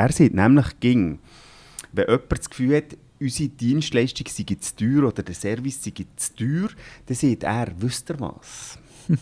Er 0.00 0.12
sieht 0.12 0.32
nämlich, 0.32 0.80
ging, 0.80 1.18
wenn 1.92 2.06
jemand 2.06 2.32
das 2.32 2.48
Gefühl 2.48 2.74
hat, 2.78 2.96
unsere 3.20 3.50
Dienstleistung 3.50 4.26
sei 4.28 4.56
zu 4.58 4.74
teuer 4.74 5.06
oder 5.06 5.22
der 5.22 5.34
Service 5.34 5.84
sei 5.84 5.92
zu 6.16 6.36
teuer, 6.36 6.70
dann 7.04 7.16
sagt 7.16 7.42
er, 7.42 7.68
wisst 7.76 8.08
ihr 8.08 8.18
was? 8.18 8.78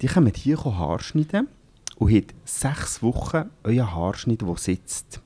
Die 0.00 0.06
kommen 0.06 0.32
hier 0.34 0.64
Haar 0.64 1.00
schneiden 1.00 1.48
und 1.96 2.10
haben 2.10 2.26
sechs 2.46 3.02
Wochen 3.02 3.50
euren 3.62 3.94
Haarschnitt, 3.94 4.40
der 4.40 4.56
sitzt. 4.56 5.20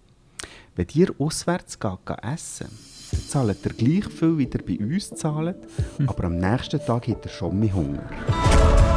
Wenn 0.74 0.88
ihr 0.94 1.14
auswärts 1.16 1.78
geht, 1.78 2.04
geht 2.04 2.24
essen 2.24 2.66
dann 3.12 3.20
zahlt 3.28 3.64
ihr 3.64 3.72
gleich 3.74 4.12
viel, 4.12 4.38
wie 4.38 4.48
ihr 4.52 4.66
bei 4.66 4.84
uns 4.84 5.10
zahlt, 5.10 5.58
aber 6.08 6.24
am 6.24 6.38
nächsten 6.38 6.80
Tag 6.84 7.06
hat 7.06 7.24
ihr 7.24 7.30
schon 7.30 7.60
mehr 7.60 7.72
Hunger. 7.72 8.91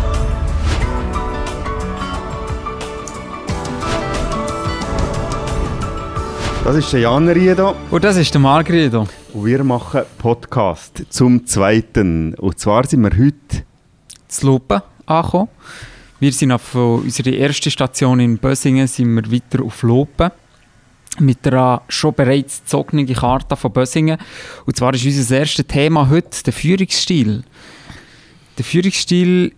Das 6.66 6.78
ist 6.78 6.92
der 6.94 7.02
Jan 7.02 7.30
Riedo. 7.30 7.76
Und 7.92 8.04
das 8.04 8.18
ist 8.18 8.34
der 8.34 8.42
Margredo. 8.42 9.08
Und 9.34 9.46
wir 9.46 9.64
machen 9.64 10.02
Podcast 10.18 11.04
zum 11.10 11.46
Zweiten. 11.46 12.34
Und 12.34 12.58
zwar 12.58 12.88
sind 12.88 13.04
wir 13.04 13.12
heute 13.12 13.64
zu 14.28 14.48
Lupen 14.48 14.82
angekommen. 15.06 15.50
Wir 16.20 16.34
sind 16.34 16.52
auf 16.52 16.74
unserer 16.74 17.34
ersten 17.34 17.70
Station 17.70 18.20
in 18.20 18.40
Bösingen 18.40 18.88
sind 18.88 19.14
wir 19.14 19.32
weiter 19.32 19.64
auf 19.64 19.84
Lupen 19.84 20.32
mit 21.20 21.46
einer 21.46 21.84
schon 21.88 22.16
bereits 22.16 22.62
gezogenen 22.62 23.14
Karte 23.14 23.56
von 23.56 23.72
Bösingen. 23.72 24.18
Und 24.66 24.76
zwar 24.76 24.96
ist 24.96 25.06
unser 25.06 25.38
erstes 25.38 25.68
Thema 25.68 26.10
heute 26.10 26.44
der 26.46 26.54
Führungsstil. 26.54 27.44
Der 28.58 28.66
Führungsstil, 28.66 29.54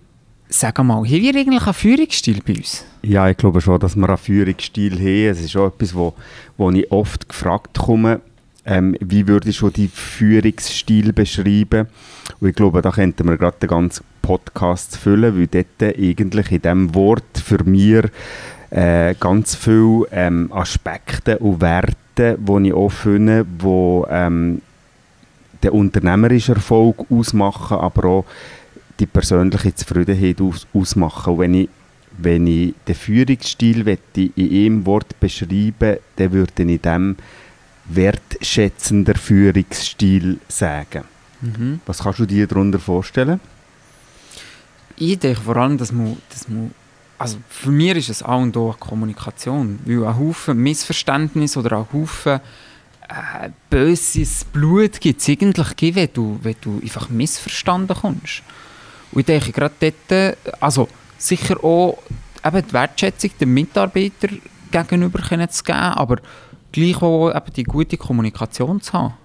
sag 0.50 0.78
mal, 0.84 0.98
haben 0.98 1.10
wir 1.10 1.36
eigentlich 1.36 1.62
einen 1.62 1.74
Führungsstil 1.74 2.42
bei 2.46 2.56
uns? 2.56 2.86
Ja, 3.02 3.30
ich 3.30 3.38
glaube 3.38 3.62
schon, 3.62 3.80
dass 3.80 3.96
wir 3.96 4.08
einen 4.08 4.18
Führungsstil 4.18 4.94
haben. 4.94 5.32
Es 5.32 5.42
ist 5.42 5.56
auch 5.56 5.68
etwas, 5.68 5.96
wo, 5.96 6.14
wo 6.58 6.72
ich 6.72 6.92
oft 6.92 7.28
gefragt 7.28 7.78
komme, 7.78 8.22
ähm, 8.66 8.98
wie 9.00 9.28
würde 9.28 9.50
ich 9.50 9.58
schon 9.58 9.72
die 9.72 9.88
Führungsstil 9.88 11.14
beschreiben? 11.14 11.88
Und 12.40 12.50
ich 12.50 12.56
glaube, 12.56 12.82
da 12.82 12.92
könnten 12.92 13.28
wir 13.28 13.38
gerade 13.38 13.58
den 13.62 13.70
ganzen 13.70 14.04
Podcast 14.22 14.98
füllen, 14.98 15.38
weil 15.38 15.48
dort 15.48 15.96
eigentlich 15.98 16.52
in 16.52 16.62
diesem 16.62 16.96
Wort 16.96 17.42
für 17.44 17.64
mich 17.64 18.04
äh, 18.70 19.16
ganz 19.18 19.56
viele 19.56 20.08
ähm, 20.12 20.52
Aspekte 20.52 21.40
und 21.40 21.62
Werte, 21.62 22.38
die 22.38 22.68
ich 22.68 22.74
auch 22.74 22.90
finde, 22.90 23.46
die 23.46 24.02
ähm, 24.10 24.62
den 25.64 25.72
unternehmerischen 25.72 26.56
Erfolg 26.56 27.06
ausmachen, 27.10 27.78
aber 27.78 28.06
auch 28.06 28.26
die 29.00 29.06
persönliche 29.06 29.76
Zufriedenheit 29.76 30.42
aus, 30.42 30.68
ausmachen. 30.74 31.34
Und 31.34 31.40
wenn 31.40 31.54
ich 31.54 31.70
wenn 32.18 32.48
ich 32.48 32.74
den 32.88 32.96
Führungsstil 32.96 33.98
in 34.16 34.32
einem 34.38 34.86
Wort 34.86 35.20
beschreiben 35.20 35.98
dann 36.16 36.32
würde 36.32 36.64
ich 36.64 36.82
dem 36.82 37.16
wertschätzender 37.86 39.16
Führungsstil 39.16 40.40
sagen. 40.48 41.04
Mhm. 41.42 41.80
Was 41.86 42.00
kannst 42.00 42.20
du 42.20 42.26
dir 42.26 42.48
darunter 42.48 42.80
vorstellen? 42.80 43.40
Ich 44.98 45.20
denke 45.20 45.42
vor 45.42 45.58
allem, 45.58 45.78
dass 45.78 45.92
man, 45.92 46.18
dass 46.30 46.50
man 46.50 46.72
also 47.20 47.38
für 47.50 47.72
mich 47.72 47.96
ist 47.98 48.10
es 48.10 48.24
auch 48.24 48.42
und 48.42 48.58
auch 48.58 48.80
Kommunikation, 48.80 49.80
weil 49.86 50.06
ein 50.06 50.18
Haufen 50.18 50.58
Missverständnis 50.62 51.56
oder 51.56 51.78
ein 51.78 51.86
Haufen 51.94 52.40
äh, 53.08 53.50
böses 53.70 54.44
Blut 54.46 55.00
gibt 55.00 55.22
es 55.22 55.30
eigentlich, 55.30 55.96
wenn 55.96 56.10
du, 56.14 56.40
wenn 56.42 56.56
du 56.62 56.80
einfach 56.82 57.10
missverstanden 57.10 57.96
kommst. 57.96 58.44
Und 59.18 59.22
ich 59.22 59.26
denke 59.26 59.52
gerade 59.52 59.74
dort, 60.08 60.38
also 60.62 60.88
sicher 61.18 61.64
auch 61.64 61.98
eben 62.46 62.68
die 62.68 62.72
Wertschätzung 62.72 63.32
den 63.40 63.52
Mitarbeitern 63.52 64.40
gegenüber 64.70 65.50
zu 65.50 65.64
geben, 65.64 65.80
aber 65.80 66.18
gleich 66.72 67.02
auch 67.02 67.32
eben 67.32 67.54
die 67.56 67.64
gute 67.64 67.98
Kommunikation 67.98 68.80
zu 68.80 68.94
haben. 68.94 69.16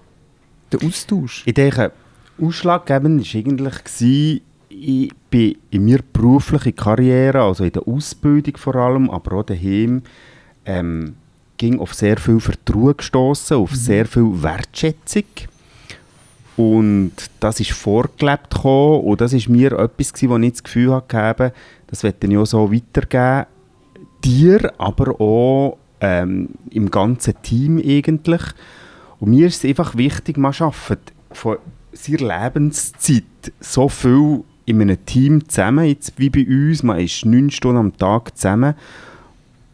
Der 0.71 0.83
Austausch. 0.83 1.43
Ich 1.45 1.53
denke, 1.53 1.91
ausschlaggebend 2.41 3.21
war 3.21 3.39
eigentlich, 3.39 4.41
ich 4.69 5.11
bin 5.29 5.57
in 5.69 5.85
meiner 5.85 5.99
beruflichen 6.11 6.75
Karriere, 6.75 7.43
also 7.43 7.63
in 7.63 7.73
der 7.73 7.87
Ausbildung 7.87 8.57
vor 8.57 8.73
allem, 8.73 9.11
aber 9.11 9.37
auch 9.37 9.43
daheim, 9.43 10.01
ähm, 10.65 11.17
ging 11.57 11.79
auf 11.79 11.93
sehr 11.93 12.17
viel 12.17 12.39
Vertrauen 12.39 12.97
gestoßen, 12.97 13.57
auf 13.57 13.69
mhm. 13.69 13.75
sehr 13.75 14.07
viel 14.07 14.41
Wertschätzung. 14.41 15.25
Und 16.55 17.13
das 17.39 17.59
ist 17.59 17.71
vorgelebt 17.71 18.51
gekommen, 18.51 19.01
und 19.01 19.21
das 19.21 19.33
ist 19.33 19.49
mir 19.49 19.71
etwas 19.71 20.13
wo 20.23 20.37
ich 20.37 20.51
das 20.51 20.63
Gefühl 20.63 20.93
hatte, 20.93 21.53
das 21.87 22.03
werde 22.03 22.27
ich 22.27 22.37
auch 22.37 22.45
so 22.45 22.71
weitergeben. 22.71 23.47
Dir, 24.23 24.71
aber 24.77 25.19
auch 25.19 25.77
ähm, 25.99 26.49
im 26.69 26.89
ganzen 26.89 27.33
Team 27.41 27.77
eigentlich. 27.77 28.41
Und 29.19 29.31
mir 29.31 29.47
ist 29.47 29.63
es 29.63 29.69
einfach 29.69 29.95
wichtig, 29.97 30.37
man 30.37 30.53
arbeitet 30.57 31.11
von 31.31 31.57
seiner 31.91 32.43
Lebenszeit 32.43 33.23
so 33.59 33.89
viel 33.89 34.43
in 34.65 34.81
einem 34.81 35.05
Team 35.05 35.47
zusammen, 35.49 35.85
jetzt 35.85 36.13
wie 36.17 36.29
bei 36.29 36.45
uns. 36.47 36.83
Man 36.83 36.99
ist 36.99 37.25
neun 37.25 37.49
Stunden 37.51 37.77
am 37.77 37.97
Tag 37.97 38.37
zusammen. 38.37 38.75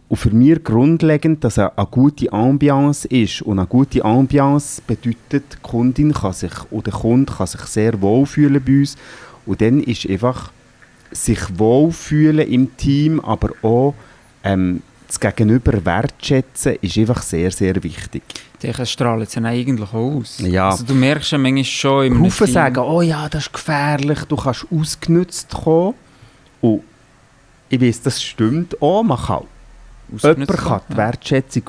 Und 0.10 0.18
für 0.18 0.32
mich 0.32 0.64
grundlegend, 0.64 1.44
dass 1.44 1.60
eine, 1.60 1.78
eine 1.78 1.88
gute 1.88 2.34
Ambiance 2.34 3.08
ist. 3.08 3.44
Und 3.44 3.60
eine 3.60 3.68
gute 3.68 4.04
Ambiance 4.04 4.82
bedeutet, 4.86 5.54
die 5.54 5.62
Kundin 5.62 6.14
kann 6.14 6.34
sich, 6.34 6.52
oder 6.72 6.92
der 6.92 7.00
Kunde 7.00 7.32
kann 7.32 7.48
sich 7.48 7.62
sehr 7.62 8.02
wohlfühlen 8.02 8.62
bei 8.66 8.80
uns. 8.80 8.98
Und 9.46 9.62
dann 9.62 9.80
ist 9.82 10.10
einfach 10.10 10.52
sich 11.12 11.40
wohlfühlen 11.58 12.48
im 12.48 12.76
Team, 12.76 13.20
aber 13.20 13.52
auch 13.62 13.94
ähm, 14.44 14.82
das 15.08 15.20
Gegenüber 15.20 15.86
wertschätzen, 15.86 16.78
ist 16.82 16.98
einfach 16.98 17.22
sehr, 17.22 17.52
sehr 17.52 17.82
wichtig. 17.84 18.24
Das 18.62 18.90
strahlt 18.90 19.28
es 19.28 19.36
ja 19.36 19.44
eigentlich 19.44 19.94
aus. 19.94 20.40
Ja. 20.40 20.70
Also 20.70 20.84
du 20.84 20.94
merkst 20.94 21.32
ja 21.32 21.38
manchmal 21.38 21.64
schon 21.64 22.06
im 22.08 22.24
Haufen 22.24 22.48
sagen, 22.48 22.80
oh 22.80 23.02
ja, 23.02 23.30
das 23.30 23.46
ist 23.46 23.54
gefährlich, 23.54 24.20
du 24.26 24.36
kannst 24.36 24.66
ausgenutzt 24.72 25.50
kommen. 25.50 25.94
Und 26.62 26.82
ich 27.70 27.80
weiß, 27.80 28.02
das 28.02 28.22
stimmt 28.22 28.82
auch, 28.82 29.04
man 29.04 29.18
kann. 29.18 29.44
Jemand 30.18 30.48
kann 30.48 30.82
die 30.90 30.98
Wertschätzung 30.98 31.64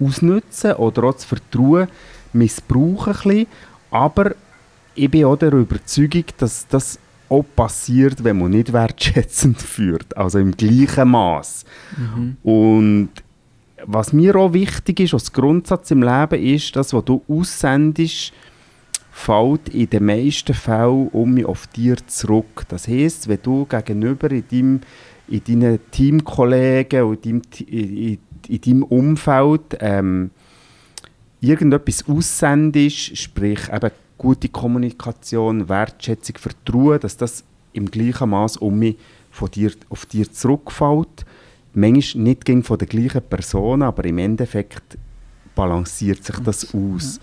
ausnutzen 0.00 0.72
oder 0.74 1.04
auch 1.04 1.14
das 1.14 1.24
Vertrauen 1.24 1.88
missbrauchen 2.32 3.14
bisschen, 3.14 3.46
aber 3.90 4.34
ich 4.94 5.10
bin 5.10 5.24
auch 5.24 5.36
der 5.36 5.52
Überzeugung, 5.52 6.24
dass 6.38 6.66
das 6.68 6.98
auch 7.28 7.44
passiert, 7.54 8.22
wenn 8.22 8.38
man 8.38 8.50
nicht 8.50 8.72
wertschätzend 8.72 9.60
führt, 9.62 10.16
also 10.16 10.38
im 10.38 10.56
gleichen 10.56 11.08
Maß. 11.10 11.64
Mhm. 11.96 12.36
Und 12.42 13.10
was 13.84 14.12
mir 14.12 14.36
auch 14.36 14.52
wichtig 14.52 15.00
ist, 15.00 15.14
als 15.14 15.32
Grundsatz 15.32 15.90
im 15.90 16.02
Leben, 16.02 16.42
ist, 16.42 16.74
dass 16.76 16.92
was 16.92 17.04
du 17.04 17.22
aussendest, 17.28 18.32
fällt 19.10 19.70
in 19.70 19.88
den 19.88 20.04
meisten 20.04 20.54
Fällen 20.54 21.08
um 21.08 21.44
auf 21.46 21.66
dir 21.68 21.96
zurück. 22.06 22.64
Das 22.68 22.86
heißt, 22.86 23.28
wenn 23.28 23.38
du 23.42 23.64
gegenüber 23.64 24.30
in, 24.30 24.44
deinem, 24.50 24.80
in 25.28 25.42
deinen 25.44 25.78
Teamkollegen 25.90 27.02
und 27.02 27.26
in, 27.26 27.42
in, 27.66 28.18
in 28.48 28.60
deinem 28.60 28.82
Umfeld 28.84 29.76
ähm, 29.80 30.30
irgendetwas 31.40 32.04
aussendest, 32.08 33.16
sprich 33.16 33.68
eben 33.72 33.90
gute 34.18 34.48
Kommunikation, 34.48 35.68
Wertschätzung, 35.68 36.36
Vertrauen, 36.38 37.00
dass 37.00 37.16
das 37.16 37.44
im 37.72 37.90
gleichen 37.90 38.30
Maß 38.30 38.56
um 38.58 38.78
mich 38.78 38.96
von 39.30 39.50
dir, 39.50 39.72
auf 39.90 40.06
dir 40.06 40.30
zurückfällt. 40.30 41.26
Manchmal 41.74 42.24
nicht 42.24 42.44
gegen 42.44 42.62
von 42.62 42.78
der 42.78 42.88
gleichen 42.88 43.22
Person, 43.22 43.82
aber 43.82 44.04
im 44.04 44.18
Endeffekt 44.18 44.96
balanciert 45.54 46.24
sich 46.24 46.38
das 46.38 46.74
aus. 46.74 47.20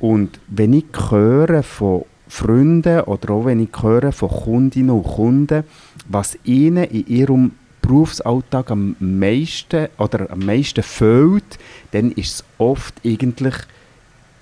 Und 0.00 0.40
wenn 0.48 0.72
ich 0.72 0.86
höre 1.08 1.62
von 1.62 2.04
Freunden 2.28 3.00
oder 3.02 3.34
auch 3.34 3.44
wenn 3.44 3.60
ich 3.60 3.70
höre 3.80 4.12
von 4.12 4.28
Kundinnen 4.28 4.90
und 4.90 5.04
Kunden, 5.04 5.64
was 6.08 6.38
ihnen 6.44 6.84
in 6.84 7.06
ihrem 7.06 7.52
Berufsalltag 7.82 8.70
am 8.70 8.96
meisten 8.98 9.88
oder 9.98 10.30
am 10.30 10.40
meisten 10.40 10.82
fehlt, 10.82 11.58
dann 11.92 12.10
ist 12.12 12.34
es 12.34 12.44
oft 12.58 12.94
eigentlich 13.04 13.54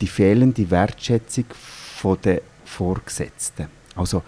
die 0.00 0.06
fehlende 0.06 0.70
Wertschätzung 0.70 1.44
von 1.53 2.19
den 2.23 2.41
Vorgesetzten. 2.64 3.67
Also, 3.94 4.23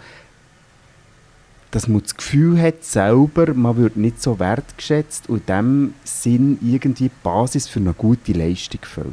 dass 1.71 1.87
man 1.87 2.01
das 2.01 2.15
Gefühl 2.15 2.61
hat, 2.61 2.83
selber, 2.83 3.53
man 3.53 3.77
wird 3.77 3.97
nicht 3.97 4.21
so 4.21 4.39
wertgeschätzt 4.39 5.29
und 5.29 5.49
in 5.49 5.55
diesem 5.55 5.93
Sinn 6.03 6.59
irgendwie 6.61 7.09
die 7.09 7.11
Basis 7.23 7.67
für 7.67 7.79
eine 7.79 7.93
gute 7.93 8.33
Leistung 8.33 8.81
fällt. 8.83 9.07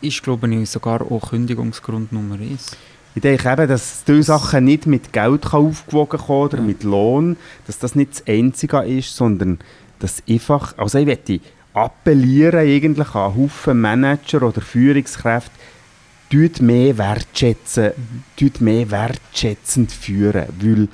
Ist, 0.00 0.22
glaube 0.22 0.52
ich, 0.54 0.70
sogar 0.70 1.02
auch 1.02 1.30
Kündigungsgrund 1.30 2.12
Nummer 2.12 2.36
eins. 2.36 2.76
Ich 3.14 3.22
denke 3.22 3.52
eben, 3.52 3.68
dass 3.68 4.02
diese 4.04 4.22
Sachen 4.24 4.64
nicht 4.64 4.86
mit 4.86 5.12
Geld 5.12 5.52
aufgewogen 5.54 6.18
kommen 6.18 6.42
oder 6.42 6.60
mit 6.60 6.82
Lohn, 6.82 7.36
dass 7.66 7.78
das 7.78 7.94
nicht 7.94 8.12
das 8.12 8.26
Einzige 8.26 8.82
ist, 8.82 9.14
sondern 9.14 9.60
dass 10.00 10.22
einfach, 10.28 10.76
also 10.76 10.98
ich 10.98 11.06
möchte 11.06 11.40
appellieren 11.74 12.60
eigentlich 12.60 13.14
an 13.14 13.36
Haufen 13.36 13.80
Manager 13.80 14.42
oder 14.42 14.60
Führungskräfte, 14.60 15.52
tut 16.30 16.60
mehr 16.60 16.98
wertschätzen, 16.98 17.92
mhm. 18.38 18.52
mehr 18.60 18.90
wertschätzend 18.90 19.92
führen, 19.92 20.46
weil 20.60 20.88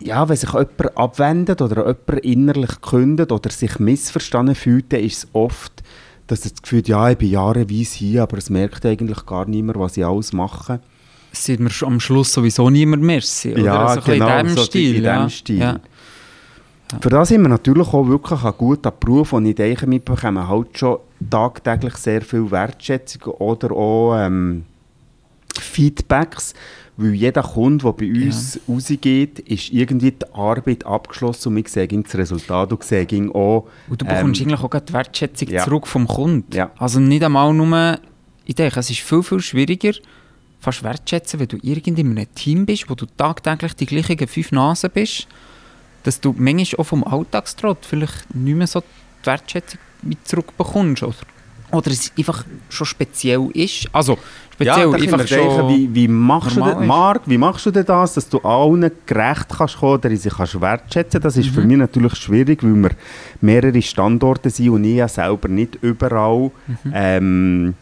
ja, 0.00 0.28
wenn 0.28 0.36
sich 0.36 0.52
jemand 0.52 0.96
abwendet 0.96 1.62
oder 1.62 1.86
jemand 1.86 2.24
innerlich 2.24 2.80
kündet 2.80 3.32
oder 3.32 3.50
sich 3.50 3.78
missverstanden 3.78 4.54
fühlt, 4.54 4.92
ist 4.92 5.24
es 5.24 5.28
oft, 5.32 5.82
dass 6.26 6.40
das 6.40 6.60
Gefühl 6.60 6.80
hat, 6.80 6.88
ja, 6.88 7.10
ich 7.10 7.18
bin 7.18 7.30
jahreweise 7.30 7.96
hier, 7.96 8.22
aber 8.22 8.38
es 8.38 8.50
merkt 8.50 8.84
eigentlich 8.84 9.24
gar 9.26 9.46
niemand, 9.46 9.78
was 9.78 9.96
ich 9.96 10.04
alles 10.04 10.32
mache. 10.32 10.80
Sieht 11.32 11.60
man 11.60 11.72
am 11.82 12.00
Schluss 12.00 12.32
sowieso 12.32 12.70
niemand 12.70 13.02
mehr. 13.02 13.22
Oder? 13.44 13.60
Ja, 13.60 13.94
so 13.94 14.00
genau, 14.00 14.38
in 14.38 14.46
diesem 14.46 14.58
so 14.58 14.64
Stil. 14.64 14.96
In 14.96 15.04
ja. 15.04 15.20
dem 15.20 15.30
Stil. 15.30 15.58
Ja. 15.58 15.80
Für 17.00 17.08
das 17.08 17.30
haben 17.30 17.42
wir 17.42 17.48
natürlich 17.48 17.88
auch 17.88 18.06
wirklich 18.06 18.42
einen 18.42 18.54
guten 18.56 18.92
Beruf 19.00 19.32
und 19.32 19.46
ich 19.46 19.56
denke, 19.56 19.90
wir 19.90 19.98
bekommen 19.98 20.48
halt 20.48 20.78
schon 20.78 20.98
tagtäglich 21.30 21.94
sehr 21.96 22.22
viel 22.22 22.48
Wertschätzung 22.50 23.34
oder 23.34 23.72
auch 23.72 24.16
ähm, 24.16 24.64
Feedbacks, 25.58 26.54
weil 26.96 27.14
jeder 27.14 27.42
Kunde, 27.42 27.84
der 27.84 27.92
bei 27.92 28.06
uns 28.06 28.54
ja. 28.54 28.60
rausgeht, 28.74 29.40
ist 29.40 29.70
irgendwie 29.70 30.12
die 30.12 30.26
Arbeit 30.32 30.86
abgeschlossen 30.86 31.48
und 31.48 31.56
wir 31.56 31.68
sehen 31.68 32.02
das 32.02 32.14
Resultat 32.14 32.72
und 32.72 32.82
sehen 32.82 33.30
auch... 33.32 33.68
Und 33.88 34.00
du 34.00 34.06
bekommst 34.06 34.40
ähm, 34.40 34.48
eigentlich 34.48 34.60
auch 34.62 34.80
die 34.80 34.92
Wertschätzung 34.92 35.48
ja. 35.48 35.64
zurück 35.64 35.86
vom 35.86 36.06
Kunden. 36.06 36.54
Ja. 36.54 36.70
Also 36.78 37.00
nicht 37.00 37.22
einmal 37.22 37.52
nur... 37.52 37.98
Ich 38.46 38.54
denke, 38.54 38.80
es 38.80 38.88
ist 38.88 39.00
viel, 39.00 39.22
viel 39.22 39.40
schwieriger, 39.40 39.92
fast 40.60 40.82
wertschätzen, 40.82 41.40
wenn 41.40 41.48
du 41.48 41.58
irgendwie 41.62 42.00
in 42.00 42.12
einem 42.12 42.34
Team 42.34 42.64
bist, 42.64 42.88
wo 42.88 42.94
du 42.94 43.04
tagtäglich 43.04 43.74
die 43.74 43.86
gleichen 43.86 44.26
fünf 44.26 44.52
Nasen 44.52 44.90
bist, 44.94 45.26
dass 46.04 46.20
du 46.20 46.34
manchmal 46.38 46.80
auch 46.80 46.86
vom 46.86 47.04
Alltagstrott 47.04 47.84
vielleicht 47.84 48.34
nicht 48.34 48.56
mehr 48.56 48.68
so 48.68 48.80
die 48.80 49.26
Wertschätzung 49.26 49.80
zurückbekommst. 50.24 51.02
Oder, 51.02 51.16
oder 51.72 51.90
es 51.90 52.12
einfach 52.16 52.44
schon 52.68 52.86
speziell 52.86 53.48
ist. 53.52 53.88
Also, 53.92 54.18
speziell 54.54 54.90
ja, 54.90 54.92
einfach 54.92 55.26
schon 55.26 55.68
wie, 55.68 55.94
wie, 55.94 56.08
machst 56.08 56.56
du 56.56 56.62
denn, 56.62 56.86
Marc, 56.86 57.22
wie 57.26 57.38
machst 57.38 57.66
du 57.66 57.70
denn 57.70 57.84
das, 57.84 58.14
dass 58.14 58.28
du 58.28 58.38
allen 58.38 58.90
gerecht 59.04 59.48
kannst 59.56 59.78
kommen 59.78 59.94
oder 59.94 60.16
sie 60.16 60.28
kannst 60.28 60.60
wertschätzen 60.60 61.20
Das 61.20 61.36
ist 61.36 61.50
mhm. 61.50 61.54
für 61.54 61.60
mich 61.62 61.76
natürlich 61.76 62.14
schwierig, 62.16 62.62
weil 62.62 62.74
wir 62.74 62.90
mehrere 63.40 63.82
Standorte 63.82 64.50
sind 64.50 64.70
und 64.70 64.84
ich 64.84 64.96
ja 64.96 65.08
selber 65.08 65.48
nicht 65.48 65.78
überall 65.82 66.50
mhm. 66.66 66.92
ähm, 66.94 67.74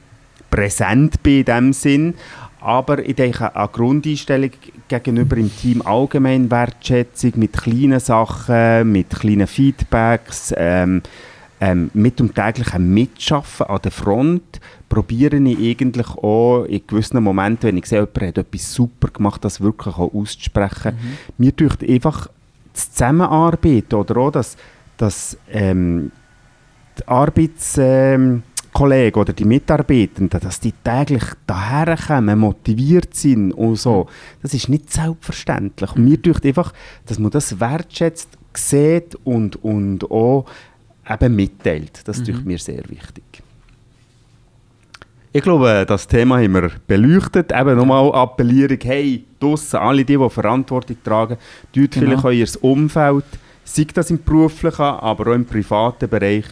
präsent 0.51 1.23
bin 1.23 1.41
in 1.41 1.45
dem 1.45 1.73
Sinn. 1.73 2.15
Aber 2.61 3.07
ich 3.07 3.15
denke, 3.15 3.55
eine 3.55 3.69
Grundeinstellung 3.69 4.51
gegenüber 4.89 5.37
im 5.37 5.55
Team 5.55 5.83
allgemein 5.83 6.51
Wertschätzung 6.51 7.33
mit 7.37 7.53
kleinen 7.53 8.01
Sachen, 8.01 8.91
mit 8.91 9.11
kleinen 9.11 9.47
Feedbacks, 9.47 10.55
ähm, 10.57 11.03
ähm, 11.65 11.91
mit 11.95 12.21
dem 12.21 12.35
täglichen 12.35 12.93
Mitschaffen 12.93 13.67
an 13.67 13.81
der 13.83 13.91
Front 13.91 14.61
probiere 14.91 15.37
ich 15.37 15.59
eigentlich 15.59 16.09
auch 16.09 16.65
in 16.65 16.87
gewissen 16.87 17.23
Momenten, 17.23 17.69
wenn 17.69 17.79
ich 17.79 17.87
sehe, 17.87 18.01
jemand 18.01 18.21
hat 18.21 18.39
etwas 18.39 18.75
super 18.75 19.09
gemacht, 19.09 19.43
das 19.45 19.63
wirklich 19.63 19.97
auch 19.97 20.13
auszusprechen. 20.13 20.95
Mhm. 20.95 21.17
Mir 21.39 21.57
tut 21.57 21.83
einfach 21.89 22.29
das 22.75 22.93
Zusammenarbeiten 22.93 23.95
oder 23.95 24.17
auch 24.19 24.31
das, 24.31 24.57
das 24.99 25.39
ähm, 25.51 26.13
die 26.99 27.09
Arbeits... 27.09 27.79
Ähm, 27.79 28.43
Kollegen 28.75 29.21
oder 29.21 29.33
die 29.33 29.45
Mitarbeitenden, 29.45 30.41
dass 30.41 30.59
die 30.59 30.73
täglich 30.73 31.23
daherkommen, 31.47 32.41
motiviert 32.41 33.15
sind 33.15 33.53
und 33.53 33.77
so, 33.77 34.09
das 34.43 34.53
ist 34.53 34.69
nicht 34.69 34.93
selbstverständlich. 34.93 35.93
Und 35.95 36.05
mir 36.05 36.17
denkt 36.17 36.45
einfach, 36.45 36.73
dass 37.07 37.21
man 37.21 37.31
das 37.31 37.61
wertschätzt, 37.61 38.37
sieht 38.53 39.15
und, 39.23 39.63
und 39.63 40.11
auch 40.11 40.47
eben 41.09 41.37
mitteilt. 41.37 42.01
Das 42.05 42.19
ist 42.19 42.29
mhm. 42.29 42.45
mir 42.45 42.59
sehr 42.59 42.83
wichtig. 42.89 43.25
Ich 45.33 45.43
glaube, 45.43 45.85
das 45.87 46.07
Thema 46.07 46.37
haben 46.37 46.55
wir 46.55 46.71
beleuchtet. 46.87 47.53
Eben 47.53 47.77
nochmal 47.77 48.13
Appellierung, 48.15 48.79
hey, 48.83 49.25
draussen, 49.41 49.79
alle 49.79 50.05
die, 50.05 50.17
die 50.17 50.31
Verantwortung 50.31 50.97
tragen, 51.03 51.37
tut 51.73 51.91
genau. 51.91 52.21
vielleicht 52.21 52.25
euer 52.25 52.71
Umfeld, 52.71 53.25
sei 53.65 53.87
das 53.93 54.11
im 54.11 54.23
beruflichen, 54.23 54.83
aber 54.83 55.33
auch 55.33 55.35
im 55.35 55.45
privaten 55.45 56.09
Bereich, 56.09 56.45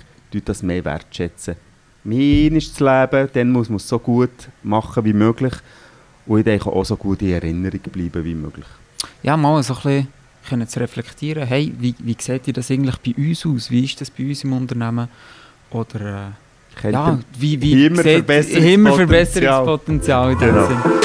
das 0.44 0.62
mehr 0.62 0.84
wertschätzen 0.84 1.56
mehr 2.04 2.52
ist 2.52 2.76
zu 2.76 2.84
leben, 2.84 3.28
dann 3.32 3.52
muss 3.52 3.68
man 3.68 3.76
es 3.76 3.88
so 3.88 3.98
gut 3.98 4.48
machen 4.62 5.04
wie 5.04 5.12
möglich. 5.12 5.54
Und 6.26 6.38
ich 6.38 6.44
denke 6.44 6.70
auch 6.70 6.84
so 6.84 6.96
gut 6.96 7.22
in 7.22 7.32
Erinnerung 7.32 7.80
bleiben 7.80 8.24
wie 8.24 8.34
möglich. 8.34 8.66
Ja, 9.22 9.36
mal 9.36 9.62
so 9.62 9.74
ein 9.74 9.82
bisschen 9.82 10.08
können 10.48 10.68
zu 10.68 10.80
reflektieren, 10.80 11.46
hey, 11.46 11.72
wie, 11.78 11.94
wie 11.98 12.16
sieht 12.18 12.48
ihr 12.48 12.54
das 12.54 12.70
eigentlich 12.70 12.96
bei 12.98 13.14
uns 13.16 13.46
aus? 13.46 13.70
Wie 13.70 13.84
ist 13.84 14.00
das 14.00 14.10
bei 14.10 14.28
uns 14.28 14.44
im 14.44 14.52
Unternehmen? 14.52 15.08
Oder 15.70 16.32
äh, 16.82 16.90
ja, 16.90 17.18
wie, 17.38 17.60
wie 17.60 17.86
immer 17.86 18.02
sieht, 18.02 18.26
Verbesserungspotenzial. 18.26 18.72
Immer 18.72 18.94
Verbesserungspotenzial 18.94 20.32
in 20.32 20.38
dem 20.38 20.48
genau. 20.48 20.66
Sinn. 20.66 21.02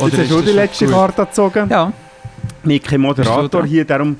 Oder 0.00 0.16
Jetzt 0.16 0.18
hast 0.18 0.30
du 0.30 0.42
die 0.42 0.52
letzte 0.52 0.86
Karte 0.86 1.26
gezogen? 1.26 1.68
Ja. 1.70 1.92
Haben 2.64 3.00
Moderator 3.00 3.64
hier, 3.64 3.84
darum 3.84 4.16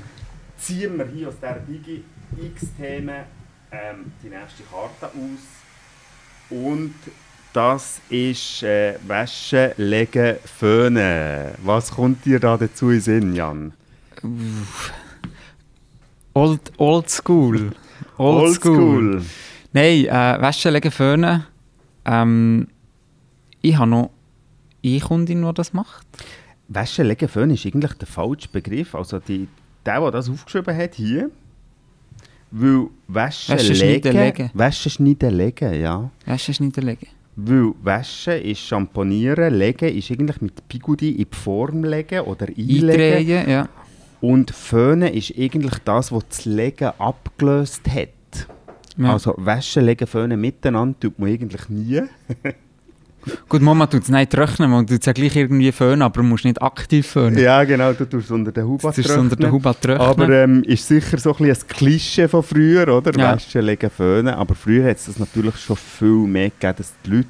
ziehen 0.58 0.98
wir 0.98 1.06
hier 1.06 1.28
aus 1.28 1.38
der 1.40 1.60
Digi 1.60 2.02
X-Themen 2.36 3.24
ähm, 3.70 4.12
die 4.22 4.28
nächste 4.28 4.62
Karte 4.64 5.06
aus. 5.06 6.50
Und 6.50 6.94
das 7.58 8.00
ist 8.08 8.62
äh, 8.62 8.94
Wäsche, 9.08 9.74
Legen, 9.78 10.36
Föhnen. 10.44 11.54
Was 11.64 11.90
kommt 11.90 12.24
dir 12.24 12.38
da 12.38 12.56
dazu 12.56 12.90
in 12.90 13.00
Sinn, 13.00 13.34
Jan? 13.34 13.72
Old, 16.34 16.60
old 16.76 17.10
School. 17.10 17.72
Old, 18.16 18.42
old 18.44 18.54
School. 18.54 18.74
school. 18.74 19.22
Nein, 19.72 20.04
äh, 20.04 20.40
Wäsche, 20.40 20.70
Legen, 20.70 20.92
Föhnen. 20.92 21.46
Ähm, 22.04 22.68
ich 23.60 23.76
habe 23.76 23.90
noch 23.90 24.10
eine 24.84 25.00
Kundin, 25.00 25.42
die 25.42 25.54
das 25.54 25.72
macht. 25.72 26.06
Wäsche 26.68 27.02
legen 27.02 27.28
Föhn 27.28 27.50
ist 27.50 27.66
eigentlich 27.66 27.94
der 27.94 28.06
falsche 28.06 28.48
Begriff. 28.52 28.94
Also 28.94 29.18
die, 29.18 29.48
der, 29.84 30.00
der 30.00 30.10
das 30.12 30.30
aufgeschrieben 30.30 30.76
hat, 30.76 30.94
hier. 30.94 31.28
Weil 32.52 32.86
Wäsche, 33.08 33.54
Wäsche 33.54 33.72
legen. 33.72 34.50
Wäsche 34.54 34.90
schneiden 34.90 35.34
legen, 35.34 35.80
ja. 35.80 36.08
Wäsche 36.24 36.54
schneiden 36.54 36.84
legen. 36.84 37.17
Weil 37.40 37.72
Wäsche 37.84 38.32
ist 38.32 38.66
Champonieren, 38.66 39.54
legen 39.54 39.96
ist 39.96 40.10
eigentlich 40.10 40.40
mit 40.40 40.66
Bigudi 40.66 41.10
in 41.10 41.18
die 41.18 41.36
Form 41.36 41.84
legen 41.84 42.22
oder 42.22 42.48
einlegen. 42.48 42.90
Eindrehen, 42.90 43.48
ja. 43.48 43.68
Und 44.20 44.50
Föhnen 44.50 45.14
ist 45.14 45.32
eigentlich 45.38 45.78
das, 45.84 46.10
was 46.10 46.26
das 46.28 46.44
Legen 46.46 46.90
abgelöst 46.98 47.82
hat. 47.88 48.48
Ja. 48.96 49.12
Also 49.12 49.34
Wäsche, 49.36 49.80
legen, 49.80 50.08
Föhnen 50.08 50.40
miteinander 50.40 50.98
tut 50.98 51.16
man 51.20 51.28
eigentlich 51.28 51.68
nie. 51.68 52.02
Gut, 53.48 53.62
Mama 53.62 53.86
tut 53.86 54.02
es 54.02 54.08
nicht 54.08 54.30
trocknen, 54.30 54.70
man 54.70 54.86
tut 54.86 55.00
es 55.00 55.06
ja 55.06 55.12
gleich 55.12 55.36
irgendwie 55.36 55.72
föhnen, 55.72 56.02
aber 56.02 56.22
man 56.22 56.30
muss 56.30 56.44
nicht 56.44 56.62
aktiv 56.62 57.06
föhnen. 57.06 57.38
Ja, 57.38 57.64
genau, 57.64 57.92
du 57.92 58.04
tust 58.08 58.26
es 58.26 58.30
unter 58.30 58.52
den 58.52 58.66
Hubat 58.66 58.94
trocknen. 58.94 59.18
unter 59.18 59.36
den 59.36 59.52
Hubat 59.52 59.80
trocknen. 59.82 60.06
Aber 60.06 60.28
ähm, 60.30 60.62
ist 60.64 60.86
sicher 60.86 61.18
so 61.18 61.34
ein, 61.36 61.46
ein 61.46 61.56
Klischee 61.68 62.28
von 62.28 62.42
früher, 62.42 62.88
oder? 62.88 63.12
Ja. 63.18 63.34
Waschen, 63.34 63.62
legen, 63.62 63.90
föhnen. 63.90 64.34
Aber 64.34 64.54
früher 64.54 64.88
hat 64.88 64.96
es 64.96 65.06
das 65.06 65.18
natürlich 65.18 65.56
schon 65.56 65.76
viel 65.76 66.26
mehr 66.26 66.50
gegeben, 66.50 66.74
dass 66.78 66.92
die 67.04 67.10
Leute 67.10 67.28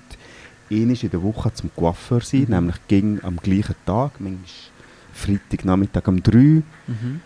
einmal 0.71 0.97
in 1.01 1.11
der 1.11 1.23
Woche 1.23 1.53
zum 1.55 1.71
Coiffeur 1.75 2.21
sind, 2.21 2.49
mhm. 2.49 2.55
nämlich 2.55 2.77
ging 2.87 3.21
am 3.23 3.37
gleichen 3.37 3.75
Tag, 3.87 4.13
manchmal 4.19 4.45
Freitagnachmittag 5.13 6.07
um 6.07 6.23
3 6.23 6.39
mhm. 6.39 7.21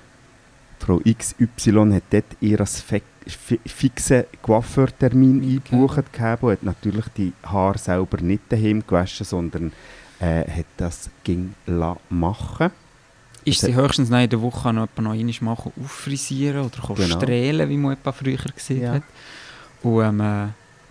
Frau 0.79 0.99
XY 0.99 1.93
hat 1.95 2.03
dort 2.11 2.25
ihr 2.41 2.59
fixen 3.27 4.25
Coiffeurtermin 4.43 5.39
okay. 5.39 5.61
eingebucht 5.73 6.13
gehabt 6.13 6.43
und 6.43 6.53
hat 6.53 6.63
natürlich 6.63 7.07
die 7.17 7.33
Haare 7.45 7.79
selber 7.79 8.21
nicht 8.21 8.45
daheim 8.49 8.85
gewaschen, 8.87 9.27
sondern 9.27 9.73
äh, 10.21 10.45
hat 10.49 10.67
das 10.77 11.11
ging 11.25 11.55
machen 12.11 12.71
ist 13.45 13.61
sie 13.61 13.75
höchstens 13.75 14.11
in 14.11 14.31
der 14.31 14.41
Woche 14.41 14.73
noch, 14.73 14.89
noch 14.99 15.13
einmal 15.13 15.35
machen, 15.41 15.73
auffrisieren 15.83 16.65
oder 16.67 16.95
genau. 16.95 17.17
strählen, 17.17 17.69
wie 17.69 17.77
man 17.77 17.95
etwa 17.95 18.13
früher 18.13 18.37
gesehen 18.37 18.83
ja. 18.83 18.93
hat. 18.95 19.03
Und 19.83 20.05
ähm, 20.05 20.21
äh, 20.21 20.47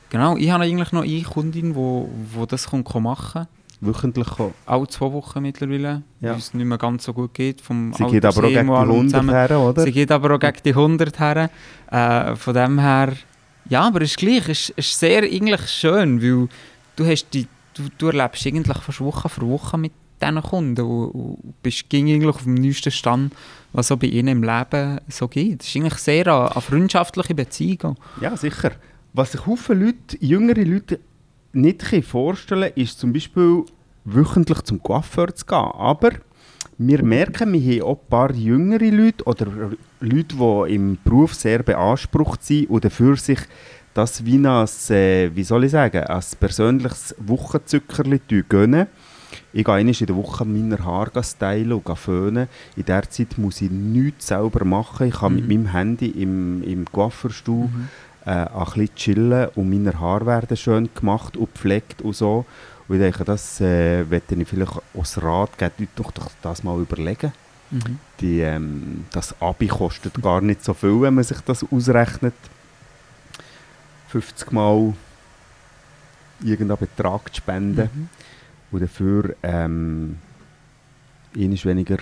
genau, 0.09 0.35
ich 0.35 0.51
habe 0.51 0.63
eigentlich 0.63 0.91
noch 0.91 1.03
eine 1.03 1.21
Kundin, 1.21 1.73
die 1.73 2.47
das 2.47 2.71
machen 2.71 2.83
kann 2.83 3.47
wöchentlich 3.81 4.27
kommen? 4.27 4.53
Alle 4.65 4.88
zwei 4.88 5.11
Wochen 5.11 5.41
mittlerweile, 5.41 6.03
ja. 6.21 6.31
weil 6.31 6.38
es 6.38 6.53
nicht 6.53 6.65
mehr 6.65 6.77
ganz 6.77 7.03
so 7.03 7.13
gut 7.13 7.33
geht. 7.33 7.59
Vom 7.59 7.93
Sie 7.93 8.05
geht 8.05 8.23
aber 8.23 8.43
auch 8.43 8.47
gegen 8.47 8.67
die 8.67 8.73
100 8.73 9.23
her, 9.27 9.59
oder? 9.59 9.83
Sie 9.83 9.91
geht 9.91 10.11
aber 10.11 10.35
auch 10.35 10.39
gegen 10.39 10.59
die 10.63 10.69
100 10.69 11.19
her. 11.19 11.50
Äh, 11.89 12.35
von 12.35 12.53
dem 12.53 12.79
her, 12.79 13.13
ja, 13.67 13.81
aber 13.81 14.01
es 14.01 14.11
ist 14.11 14.17
gleich, 14.17 14.47
es 14.47 14.69
ist, 14.69 14.77
ist 14.77 15.00
sehr 15.00 15.23
eigentlich 15.23 15.67
schön, 15.67 16.21
weil 16.21 16.47
du, 16.95 17.05
hast 17.05 17.31
die, 17.33 17.47
du, 17.73 17.83
du 17.97 18.07
erlebst 18.07 18.45
eigentlich 18.45 18.77
fast 18.77 19.01
Woche 19.01 19.27
für 19.27 19.47
Woche 19.47 19.77
mit 19.77 19.91
diesen 20.21 20.41
Kunden 20.41 20.81
und, 20.85 21.11
und 21.11 21.63
bist 21.63 21.85
eigentlich 21.91 22.35
auf 22.35 22.43
dem 22.43 22.55
neuesten 22.55 22.91
Stand, 22.91 23.33
was 23.73 23.88
so 23.88 23.97
bei 23.97 24.07
ihnen 24.07 24.27
im 24.27 24.43
Leben 24.43 25.00
so 25.07 25.27
geht. 25.27 25.63
Es 25.63 25.69
ist 25.69 25.75
eigentlich 25.75 25.95
sehr 25.95 26.27
eine, 26.27 26.51
eine 26.51 26.61
freundschaftliche 26.61 27.33
Beziehung. 27.33 27.97
Ja, 28.21 28.38
sicher. 28.38 28.71
Was 29.13 29.31
sich 29.31 29.41
viele 29.41 29.85
Leute, 29.85 30.17
jüngere 30.19 30.63
Leute 30.63 31.00
nicht 31.53 32.05
vorstellen 32.05 32.72
kann, 32.74 32.84
ist 32.84 33.00
zum 33.00 33.13
Beispiel 33.13 33.63
wöchentlich 34.05 34.62
zum 34.62 34.81
Coiffeur 34.81 35.34
zu 35.36 35.46
gehen. 35.46 35.58
Aber 35.58 36.12
wir 36.77 37.03
merken, 37.03 37.53
wir 37.53 37.62
haben 37.62 37.81
auch 37.84 38.00
ein 38.00 38.10
paar 38.10 38.31
jüngere 38.34 38.89
Leute 38.89 39.24
oder 39.25 39.48
Leute, 40.00 40.36
die 40.36 40.74
im 40.75 40.98
Beruf 41.03 41.36
sehr 41.36 41.63
beansprucht 41.63 42.43
sind 42.43 42.70
und 42.70 42.84
dafür 42.84 43.15
sich 43.17 43.39
das 43.93 44.25
wie 44.25 44.46
als, 44.48 44.89
äh, 44.89 45.36
wie 45.36 45.43
soll 45.43 45.65
ich 45.65 45.72
sagen, 45.72 46.03
als 46.05 46.36
persönliches 46.36 47.13
Wochenzückerli 47.20 48.22
gönnen. 48.48 48.88
Ich 49.53 49.65
gehe 49.65 49.74
einmal 49.74 49.96
in 49.98 50.05
der 50.05 50.15
Woche 50.15 50.46
meine 50.46 50.84
Haare 50.84 51.24
stylen 51.24 51.74
und 51.74 51.98
föhnen. 51.98 52.48
In 52.75 52.86
der 52.86 53.10
Zeit 53.10 53.38
muss 53.38 53.62
ich 53.62 53.70
nichts 53.70 54.27
selber 54.27 54.65
machen. 54.65 55.08
Ich 55.08 55.15
kann 55.15 55.34
mhm. 55.34 55.39
mit 55.39 55.48
meinem 55.50 55.72
Handy 55.72 56.08
im, 56.08 56.63
im 56.63 56.86
Coiffeurstuhl 56.86 57.65
mhm. 57.65 57.89
Äh, 58.25 58.30
ein 58.30 58.66
bisschen 58.66 58.96
chillen 58.96 59.50
und 59.56 59.70
meine 59.70 60.00
Haare 60.00 60.25
werden 60.25 60.58
schön 60.58 60.90
gemacht 60.94 61.38
und 61.38 61.54
gepflegt 61.54 62.01
und 62.01 62.16
so. 62.16 62.46
Und 62.88 62.96
ich 62.96 63.01
denke, 63.01 63.24
das 63.24 63.62
äh, 63.62 64.01
ich 64.01 64.48
vielleicht 64.48 64.74
als 64.98 65.22
Rat 65.22 65.58
geben, 65.58 65.88
doch, 65.96 66.12
doch 66.12 66.30
das 66.42 66.63
mal 66.63 66.80
überlegen. 66.80 67.32
Mhm. 67.72 68.00
Die, 68.20 68.42
ähm, 68.42 69.06
das 69.12 69.40
Abi 69.42 69.68
kostet 69.68 70.22
gar 70.22 70.42
nicht 70.42 70.63
so 70.63 70.74
viel, 70.74 71.01
wenn 71.01 71.13
man 71.13 71.24
sich 71.24 71.40
das 71.42 71.63
ausrechnet. 71.63 72.34
50 74.10 74.51
Mal 74.51 74.94
irgendeinen 76.44 76.80
Betrag 76.80 77.34
zu 77.34 77.38
spenden. 77.38 77.90
Mhm. 77.94 78.10
Und 78.72 78.82
dafür 78.82 79.36
ähm, 79.42 80.18
ist 81.34 81.66
weniger 81.66 81.98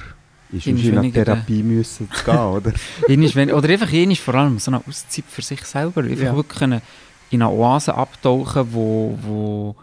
ist 0.51 0.67
in 0.67 0.97
eine 0.97 1.11
Therapie 1.11 1.63
müssen 1.63 2.09
zu 2.11 2.23
gehen, 2.23 2.37
oder? 2.37 3.55
oder 3.55 3.69
einfach 3.69 3.91
ist 3.91 4.21
vor 4.21 4.35
allem 4.35 4.59
so 4.59 4.71
eine 4.71 4.81
Auszeit 4.87 5.25
für 5.27 5.41
sich 5.41 5.63
selber. 5.63 6.01
Einfach 6.01 6.23
ja. 6.23 6.35
wirklich 6.35 6.81
in 7.31 7.41
eine 7.41 7.49
Oase 7.49 7.93
abtauchen, 7.93 8.67
wo, 8.71 9.17
wo, 9.21 9.75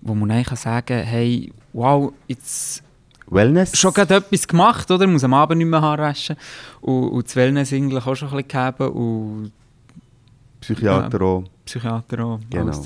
wo 0.00 0.14
man 0.14 0.30
eigentlich 0.30 0.58
sagen 0.58 0.86
kann, 0.86 1.04
hey, 1.04 1.52
wow, 1.72 2.12
jetzt 2.26 2.82
Wellness. 3.28 3.78
schon 3.78 3.92
gerade 3.92 4.16
etwas 4.16 4.46
gemacht, 4.46 4.90
oder? 4.90 5.06
Muss 5.06 5.22
am 5.22 5.34
Abend 5.34 5.58
nicht 5.58 5.68
mehr 5.68 5.80
Haare 5.80 6.02
waschen. 6.02 6.36
Und, 6.80 7.10
und 7.10 7.26
das 7.26 7.36
Wellness 7.36 7.72
eigentlich 7.72 8.04
auch 8.04 8.16
schon 8.16 8.28
ein 8.30 8.42
bisschen 8.42 8.72
gegeben. 8.72 8.92
Und 8.92 9.52
Psychiater 10.60 11.22
auch. 11.22 11.44
Psychiater 11.64 12.24
auch. 12.24 12.40
Genau. 12.50 12.82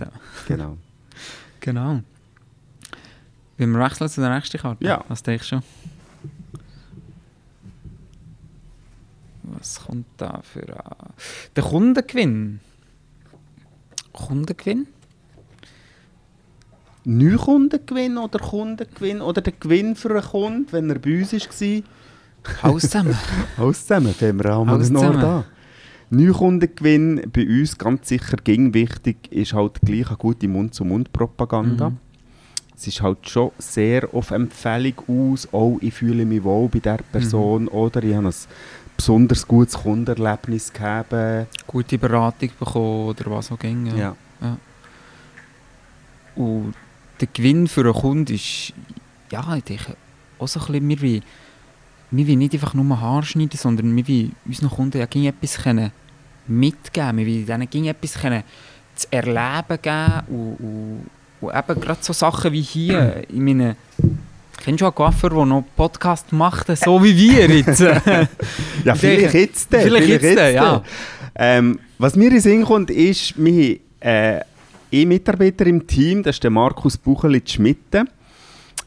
genau. 0.46 0.76
genau. 1.60 2.00
Wir 3.56 3.74
wechseln 3.74 4.08
zu 4.08 4.20
der 4.20 4.34
nächsten 4.34 4.58
Karte? 4.58 4.84
Ja. 4.84 5.04
Was 5.08 5.22
denkst 5.22 5.50
du? 5.50 5.60
Was 9.44 9.84
kommt 9.84 10.06
da 10.16 10.40
für 10.42 10.62
ein... 10.62 11.12
Der 11.54 11.64
Kundengewinn. 11.64 12.60
Kundengewinn? 14.12 14.86
Neukundengewinn 17.04 18.16
oder 18.16 18.38
Kundengewinn 18.38 19.20
oder 19.20 19.42
der 19.42 19.52
Gewinn 19.52 19.94
für 19.94 20.10
einen 20.10 20.22
Kunden, 20.22 20.66
wenn 20.72 20.90
er 20.90 20.98
bei 20.98 21.20
uns 21.20 21.32
war? 21.32 21.82
Alles 22.62 22.82
zusammen. 22.82 23.16
Alles 23.56 23.82
zusammen, 23.82 24.14
fangen 24.14 24.42
wir 24.42 24.56
auch 24.56 24.64
mal 24.64 24.78
noch 24.78 25.20
da. 25.20 25.44
Neukundengewinn 26.10 27.30
bei 27.32 27.46
uns 27.46 27.76
ganz 27.76 28.08
sicher 28.08 28.36
ging 28.42 28.72
wichtig, 28.72 29.30
ist 29.30 29.52
halt 29.52 29.80
gleich 29.82 30.08
eine 30.08 30.16
gute 30.16 30.48
Mund-zu-Mund-Propaganda. 30.48 31.90
Mhm. 31.90 31.98
Es 32.76 32.86
ist 32.86 33.02
halt 33.02 33.28
schon 33.28 33.52
sehr 33.58 34.08
auf 34.12 34.30
Empfehlung 34.30 34.94
aus, 35.06 35.48
auch 35.52 35.78
ich 35.80 35.94
fühle 35.94 36.24
mich 36.24 36.42
wohl 36.42 36.68
bei 36.68 36.80
der 36.80 36.98
Person 37.12 37.62
mhm. 37.62 37.68
oder 37.68 38.02
ich 38.02 38.14
habe 38.14 38.28
ein 38.28 38.34
besonders 38.96 39.46
gutes 39.46 39.74
Kundenerlebnis 39.74 40.72
gehabt. 40.72 41.14
Gute 41.66 41.98
Beratung 41.98 42.50
bekommen 42.58 43.08
oder 43.08 43.30
was 43.30 43.50
auch 43.50 43.58
ging. 43.58 43.86
Ja. 43.86 43.96
ja. 43.96 44.16
ja. 44.40 44.56
Und 46.36 46.74
der 47.20 47.28
Gewinn 47.32 47.68
für 47.68 47.82
einen 47.82 47.94
Kunden 47.94 48.34
ist, 48.34 48.72
ja, 49.30 49.56
ich 49.56 49.64
denke, 49.64 49.96
auch 50.38 50.48
so 50.48 50.60
ein 50.60 50.66
bisschen, 50.66 50.88
wir 50.88 51.00
wie, 51.00 51.22
wir 52.10 52.28
wollen 52.28 52.38
nicht 52.38 52.54
einfach 52.54 52.74
nur 52.74 53.00
Haar 53.00 53.22
schneiden, 53.22 53.58
sondern 53.58 53.94
wir 53.96 54.06
wollen 54.06 54.36
unseren 54.46 54.70
Kunden 54.70 54.98
ja 54.98 55.04
etwas 55.28 55.58
können 55.58 55.92
mitgeben 56.46 57.18
Wir 57.18 57.48
wollen 57.48 57.68
ihnen 57.72 57.86
etwas 57.86 58.14
können 58.14 58.42
zu 58.94 59.08
erleben 59.10 59.78
geben 59.82 60.22
und, 60.28 60.56
und, 60.60 61.10
und 61.40 61.56
eben 61.56 61.80
gerade 61.80 61.98
so 62.02 62.12
Sachen 62.12 62.52
wie 62.52 62.62
hier, 62.62 63.24
ich 63.28 63.40
meine, 63.40 63.76
Kennst 64.62 64.80
du 64.80 64.86
einen 64.86 64.94
Coiffeur, 64.94 65.30
der 65.30 65.46
noch 65.46 65.64
Podcast 65.76 66.32
macht, 66.32 66.74
so 66.76 67.02
wie 67.02 67.16
wir 67.16 67.48
jetzt? 67.48 67.80
ja, 68.84 68.94
vielleicht 68.94 69.34
jetzt. 69.34 69.68
Vielleicht, 69.70 70.06
vielleicht 70.06 70.22
jetzt, 70.22 70.54
ja. 70.54 70.82
Ähm, 71.34 71.78
was 71.98 72.16
mir 72.16 72.30
in 72.30 72.40
Sinn 72.40 72.64
kommt, 72.64 72.90
ist, 72.90 73.34
wir 73.36 73.52
haben 73.52 73.80
äh, 74.00 74.40
einen 74.92 75.08
Mitarbeiter 75.08 75.66
im 75.66 75.86
Team, 75.86 76.22
das 76.22 76.36
ist 76.36 76.44
der 76.44 76.50
Markus 76.50 76.96
Bucheli-Schmitte. 76.96 78.04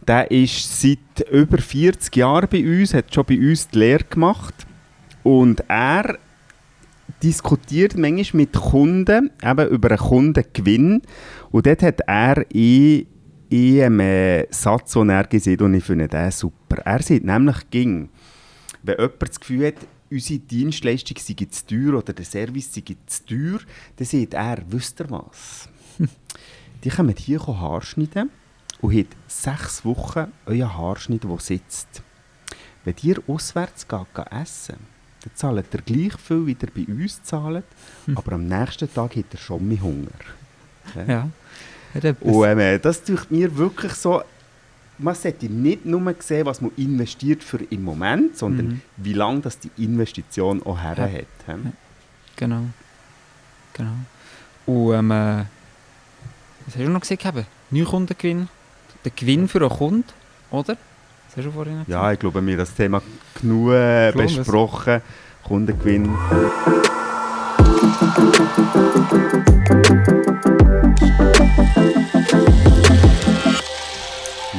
Der 0.07 0.31
ist 0.31 0.81
seit 0.81 1.29
über 1.31 1.57
40 1.57 2.15
Jahren 2.15 2.47
bei 2.49 2.63
uns, 2.63 2.93
hat 2.93 3.13
schon 3.13 3.25
bei 3.25 3.37
uns 3.37 3.67
die 3.67 3.79
Lehre 3.79 4.05
gemacht. 4.05 4.53
Und 5.23 5.63
er 5.67 6.17
diskutiert 7.21 7.97
manchmal 7.97 8.41
mit 8.41 8.53
Kunden 8.53 9.31
eben 9.43 9.67
über 9.69 9.89
einen 9.89 9.97
Kundengewinn. 9.97 11.01
Und 11.51 11.65
dort 11.65 11.83
hat 11.83 12.01
er 12.07 12.45
in, 12.51 13.07
einem 13.51 13.99
äh, 13.99 14.47
Satz, 14.51 14.93
den 14.93 15.09
er 15.09 15.23
gesagt 15.23 15.61
und 15.61 15.73
ich 15.73 15.83
finde 15.83 16.07
den 16.07 16.31
super. 16.31 16.77
Er 16.83 17.01
sagt 17.01 17.23
nämlich, 17.23 17.69
ging, 17.69 18.09
wenn 18.83 18.97
jemand 18.97 19.21
das 19.21 19.39
Gefühl 19.39 19.67
hat, 19.67 19.75
unsere 20.09 20.39
Dienstleistung 20.39 21.17
sei 21.17 21.45
zu 21.49 21.65
teuer 21.65 21.97
oder 21.97 22.13
der 22.13 22.25
Service 22.25 22.73
sei 22.73 22.83
zu 23.05 23.25
teuer, 23.25 23.59
dann 23.95 24.05
sagt 24.05 24.33
er, 24.33 24.63
wisst 24.69 24.99
ihr 24.99 25.09
was? 25.09 25.69
Die 26.83 26.89
kommen 26.89 27.15
hier 27.17 27.45
Haarschneiden 27.45 28.29
und 28.81 28.93
haben 28.93 29.07
sechs 29.27 29.83
Wochen 29.83 30.31
euren 30.45 30.77
Haarschnitt, 30.77 31.23
der 31.23 31.39
sitzt. 31.39 32.03
Wenn 32.85 32.95
ihr 33.01 33.21
auswärts 33.27 33.87
geht, 33.87 34.13
geht 34.13 34.31
essen 34.31 34.97
dann 35.27 35.35
zahlt 35.35 35.73
er 35.73 35.81
gleich 35.81 36.15
viel, 36.17 36.45
wie 36.45 36.57
er 36.59 36.69
bei 36.73 36.91
uns 36.91 37.21
zahlt, 37.23 37.65
hm. 38.05 38.17
aber 38.17 38.33
am 38.33 38.45
nächsten 38.45 38.91
Tag 38.93 39.15
hat 39.15 39.25
er 39.31 39.37
schon 39.37 39.67
mehr 39.67 39.81
Hunger. 39.81 40.07
Ja. 40.95 41.03
ja. 41.03 41.29
Und 42.21 42.59
äh, 42.59 42.79
das 42.79 43.03
tut 43.03 43.29
mir 43.31 43.55
wirklich 43.57 43.93
so, 43.93 44.21
man 44.97 45.15
sollte 45.15 45.47
nicht 45.47 45.85
nur 45.85 46.15
sehen, 46.19 46.45
was 46.45 46.61
man 46.61 46.71
investiert 46.77 47.43
für 47.43 47.59
im 47.69 47.83
Moment, 47.83 48.37
sondern 48.37 48.67
mhm. 48.67 48.81
wie 48.97 49.13
lange 49.13 49.41
das 49.41 49.59
die 49.59 49.71
Investition 49.77 50.61
auch 50.63 50.81
her 50.81 50.95
ja. 50.97 51.03
hat. 51.03 51.27
Ja. 51.47 51.71
Genau. 52.35 52.61
Genau. 53.73 53.91
Und 54.65 54.93
ähm, 54.93 55.11
äh, 55.11 55.43
was 56.65 56.75
hast 56.75 56.77
du 56.77 56.89
noch 56.89 57.01
gesehen? 57.01 57.45
Neukundengewinn. 57.69 58.49
Der 59.05 59.11
Gewinn 59.15 59.47
für 59.47 59.59
einen 59.59 59.69
Kunden, 59.69 60.03
oder? 60.51 60.77
hast 61.37 61.45
du 61.45 61.51
vorhin 61.51 61.73
gesagt? 61.73 61.89
Ja, 61.89 62.11
ich 62.11 62.19
glaube, 62.19 62.41
wir 62.41 62.51
haben 62.51 62.57
das 62.57 62.73
Thema 62.73 63.01
genug 63.39 63.71
äh, 63.71 64.11
besprochen. 64.11 65.01
Kundengewinn. 65.43 66.09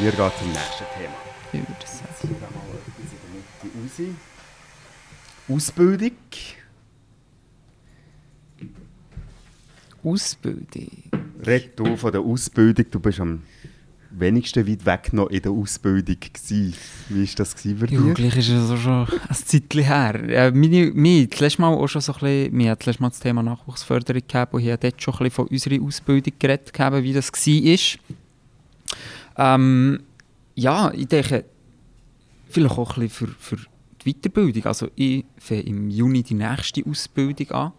Wir 0.08 0.14
gehen 0.14 0.30
zum 0.38 0.48
nächsten 0.48 0.84
Thema. 0.96 1.14
Ich 1.52 1.60
würde 1.60 1.86
sagen. 1.86 2.08
Jetzt 2.22 2.40
mal 2.40 2.48
etwas 2.86 3.12
in 3.12 3.18
der 3.20 3.82
Mitte 3.82 4.16
raus. 5.46 5.54
Ausbildung. 5.54 6.12
Ausbildung. 10.02 10.90
Red 11.44 11.78
du 11.78 11.96
von 11.96 12.12
der 12.12 12.22
Ausbildung, 12.22 12.86
du 12.90 13.00
bist 13.00 13.20
am 13.20 13.42
wenigsten 14.10 14.66
weit 14.66 14.86
weg 14.86 15.12
noch 15.12 15.28
in 15.28 15.42
der 15.42 15.52
Ausbildung 15.52 16.16
gewesen. 16.18 16.74
Wie 17.10 17.28
war 17.28 17.34
das 17.36 17.52
für 17.52 17.74
dich? 17.74 17.90
Ja, 17.90 18.14
gleich 18.14 18.38
ist 18.38 18.48
es 18.48 18.80
schon 18.80 19.06
ein 19.28 19.34
Zeitchen 19.34 19.82
her. 19.82 20.14
Äh, 20.14 20.50
meine, 20.52 20.90
meine, 20.94 21.26
das 21.26 21.40
letzte 21.40 21.60
Mal 21.60 21.74
auch 21.74 21.86
schon 21.86 22.00
so 22.00 22.14
ein 22.14 22.20
bisschen, 22.20 22.58
wir 22.58 22.70
hatten 22.70 22.84
das 22.86 22.98
Mal 22.98 23.10
das 23.10 23.20
Thema 23.20 23.42
Nachwuchsförderung 23.42 24.22
gehabt 24.26 24.54
und 24.54 24.62
ich 24.62 24.70
habe 24.70 24.78
dort 24.78 25.02
schon 25.02 25.12
ein 25.12 25.18
bisschen 25.18 25.32
von 25.32 25.48
unserer 25.48 25.82
Ausbildung 25.82 26.32
geredet, 26.38 26.72
gehabt, 26.72 27.02
wie 27.02 27.12
das 27.12 27.30
war. 27.30 28.18
Ähm, 29.38 30.00
ja, 30.54 30.92
ich 30.92 31.06
denke, 31.06 31.44
vielleicht 32.48 32.76
auch 32.76 32.96
ein 32.96 33.02
bisschen 33.02 33.28
für, 33.28 33.56
für 33.56 33.66
die 34.04 34.12
Weiterbildung. 34.12 34.66
Also 34.66 34.88
ich 34.96 35.24
fange 35.38 35.62
im 35.62 35.88
Juni 35.88 36.22
die 36.22 36.34
nächste 36.34 36.84
Ausbildung 36.84 37.50
an. 37.52 37.72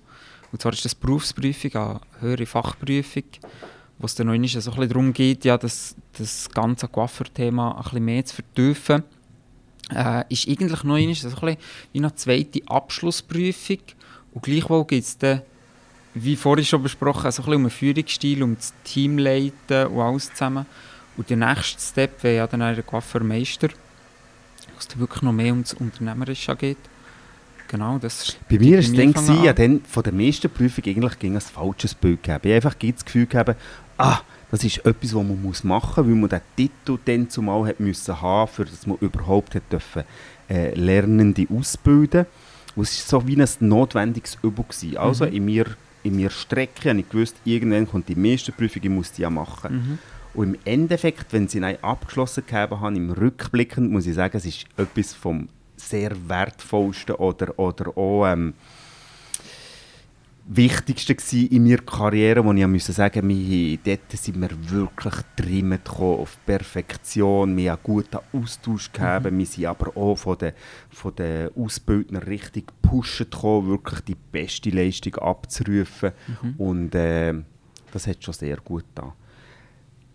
Und 0.52 0.62
zwar 0.62 0.74
ist 0.74 0.86
das 0.86 0.96
Berufsprüfung, 0.96 1.76
eine 1.76 2.02
höhere 2.22 2.46
Fachprüfung 2.46 3.24
wo 4.00 4.06
es 4.06 4.16
dann 4.16 4.28
noch 4.28 4.34
so 4.34 4.38
ein 4.38 4.42
bisschen 4.42 4.90
darum 4.90 5.14
geht, 5.14 5.46
ja, 5.46 5.58
das, 5.58 5.96
das 6.18 6.50
ganze 6.50 6.88
Coiffeur-Thema 6.88 7.76
ein 7.76 7.84
bisschen 7.84 8.06
mehr 8.06 8.26
zu 8.26 8.36
vertiefen, 8.36 9.04
äh, 9.94 10.24
ist 10.30 10.48
eigentlich 10.48 10.84
noch 10.84 10.96
einmal 10.96 11.14
so 11.14 11.28
ein 11.46 11.58
wie 11.92 12.00
eine 12.00 12.16
zweite 12.16 12.62
Abschlussprüfung. 12.68 13.80
Und 14.34 14.44
gleichwohl 14.44 14.86
geht 14.86 15.04
es 15.04 15.18
dann, 15.18 15.42
wie 16.14 16.38
vorhin 16.38 16.66
schon 16.66 16.82
besprochen, 16.82 17.30
so 17.32 17.42
ein 17.42 17.46
bisschen 17.46 17.54
um 17.56 17.62
einen 17.62 17.70
Führungsstil, 17.70 18.42
um 18.42 18.56
das 18.56 18.74
Teamleiten 18.86 19.88
und 19.88 20.02
alles 20.02 20.32
zusammen. 20.32 20.66
Und 21.20 21.30
der 21.30 21.36
nächste 21.36 21.82
Step 21.82 22.24
wäre 22.24 22.38
ja 22.38 22.48
dann 22.48 22.62
der 22.62 22.82
Coiffeurmeister, 22.82 23.68
wo 23.68 24.80
es 24.80 24.88
dann 24.88 25.02
wirklich 25.02 25.22
noch 25.22 25.34
mehr 25.34 25.52
um 25.52 25.64
das 25.64 25.74
Unternehmerische 25.74 26.56
geht. 26.56 26.78
Genau, 27.68 27.98
das 27.98 28.38
Bei 28.50 28.58
mir 28.58 28.78
war 28.78 28.80
es 28.80 29.26
dann, 29.26 29.44
ja, 29.44 29.52
dann 29.52 29.82
von 29.82 30.02
der 30.02 30.14
meisten 30.14 30.50
Prüfung 30.50 30.86
eigentlich 30.86 31.20
ging 31.20 31.36
ein 31.36 31.42
falsches 31.42 31.94
Bild 31.94 32.24
gegeben. 32.24 32.40
Ich 32.44 32.50
habe 32.52 32.56
einfach 32.56 32.74
das 32.74 33.04
Gefühl 33.04 33.26
gehabt, 33.26 33.58
ah, 33.98 34.22
das 34.50 34.64
ist 34.64 34.78
etwas, 34.78 35.14
was 35.14 35.24
man 35.24 35.42
muss 35.42 35.66
machen 35.66 36.06
muss, 36.06 36.10
weil 36.10 36.22
man 36.22 36.30
den 36.30 36.42
Titel 36.56 36.98
dann 37.04 37.30
zumal 37.30 37.68
hat 37.68 37.82
müssen 37.82 38.22
haben, 38.22 38.50
für 38.50 38.64
dass 38.64 38.88
man 38.88 38.98
überhaupt 39.02 39.56
hat 39.56 39.70
dürfen, 39.70 40.06
äh, 40.50 40.74
Lernende 40.74 41.46
ausbilden. 41.52 42.28
Und 42.78 42.84
es 42.84 43.12
war 43.12 43.20
so 43.20 43.28
wie 43.28 43.36
ein 43.36 43.48
notwendiges 43.60 44.38
Übung. 44.42 44.70
Gewesen. 44.70 44.98
Also 44.98 45.26
mhm. 45.26 45.34
in 45.34 45.46
mir 45.46 45.66
in 46.02 46.16
mir 46.16 46.30
strecke, 46.30 46.92
habe 46.92 47.00
ich 47.00 47.10
gewusst, 47.10 47.36
irgendwann 47.44 47.86
kommt 47.86 48.08
die 48.08 48.16
meiste 48.16 48.54
Prüfung, 48.54 48.82
ich 48.82 48.90
muss 48.90 49.12
die 49.12 49.24
ja 49.24 49.30
machen. 49.30 49.76
Mhm. 49.76 50.00
Und 50.34 50.54
im 50.54 50.60
Endeffekt, 50.66 51.34
wenn 51.34 51.48
sie 51.48 51.64
abgeschlossen 51.82 52.44
haben, 52.52 52.80
habe, 52.80 52.96
im 52.96 53.12
Rückblickend 53.12 53.92
muss 53.92 54.06
ich 54.06 54.16
sagen, 54.16 54.38
es 54.38 54.46
ist 54.46 54.66
etwas 54.78 55.14
vom 55.14 55.50
sehr 55.76 56.12
wertvollsten 56.28 57.16
oder, 57.16 57.58
oder 57.58 57.98
auch 57.98 58.28
ähm, 58.28 58.54
Wichtigste 60.52 61.38
in 61.38 61.64
meiner 61.64 61.78
Karriere, 61.78 62.44
wo 62.44 62.52
ich 62.52 62.66
musste 62.66 62.92
sagen 62.92 63.30
wir, 63.30 63.78
dort 63.78 64.12
sind 64.12 64.42
wir 64.42 64.50
wirklich 64.72 65.14
drin 65.36 65.78
auf 65.86 66.38
Perfektion, 66.44 67.56
wir 67.56 67.72
haben 67.72 67.78
einen 67.78 67.84
guten 67.84 68.18
Austausch 68.34 68.92
gehabt, 68.92 69.32
mhm. 69.32 69.38
wir 69.38 69.46
sind 69.46 69.66
aber 69.68 69.96
auch 69.96 70.16
von 70.16 70.40
den, 70.40 70.54
von 70.90 71.16
den 71.16 71.56
Ausbildern 71.56 72.24
richtig 72.24 72.66
gepusht 72.82 73.28
wirklich 73.44 74.00
die 74.02 74.16
beste 74.16 74.72
Leistung 74.72 75.18
abzurufen 75.18 76.14
mhm. 76.42 76.56
und 76.58 76.96
äh, 76.96 77.36
das 77.92 78.08
hat 78.08 78.24
schon 78.24 78.34
sehr 78.34 78.58
gut 78.58 78.86
getan. 78.96 79.14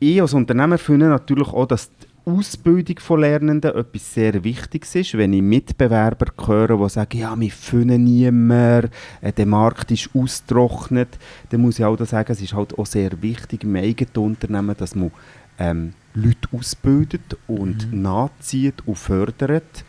Ich 0.06 0.20
als 0.20 0.34
Unternehmer 0.34 0.76
finde 0.76 1.06
natürlich 1.06 1.48
auch, 1.48 1.64
dass 1.64 1.88
die 1.88 2.30
Ausbildung 2.30 2.98
von 2.98 3.22
Lernenden 3.22 3.74
etwas 3.74 4.12
sehr 4.12 4.44
Wichtiges 4.44 4.94
ist. 4.96 5.16
Wenn 5.16 5.32
ich 5.32 5.40
Mitbewerber 5.40 6.26
höre, 6.46 6.76
die 6.76 6.88
sagen, 6.90 7.18
ja, 7.18 7.40
wir 7.40 7.50
finden 7.50 8.04
niemanden, 8.04 8.90
äh, 9.22 9.32
der 9.32 9.46
Markt 9.46 9.90
ist 9.92 10.10
ausgetrocknet, 10.12 11.08
dann 11.48 11.62
muss 11.62 11.78
ich 11.78 11.86
auch 11.86 11.98
sagen, 12.04 12.32
es 12.32 12.42
ist 12.42 12.52
halt 12.52 12.78
auch 12.78 12.84
sehr 12.84 13.22
wichtig 13.22 13.64
im 13.64 13.76
eigenen 13.76 14.14
Unternehmen, 14.16 14.76
dass 14.76 14.94
man 14.94 15.10
ähm, 15.58 15.94
Leute 16.12 16.48
ausbildet 16.52 17.38
und 17.46 17.90
mhm. 17.90 18.02
nachzieht 18.02 18.82
und 18.84 18.98
fördert. 18.98 19.86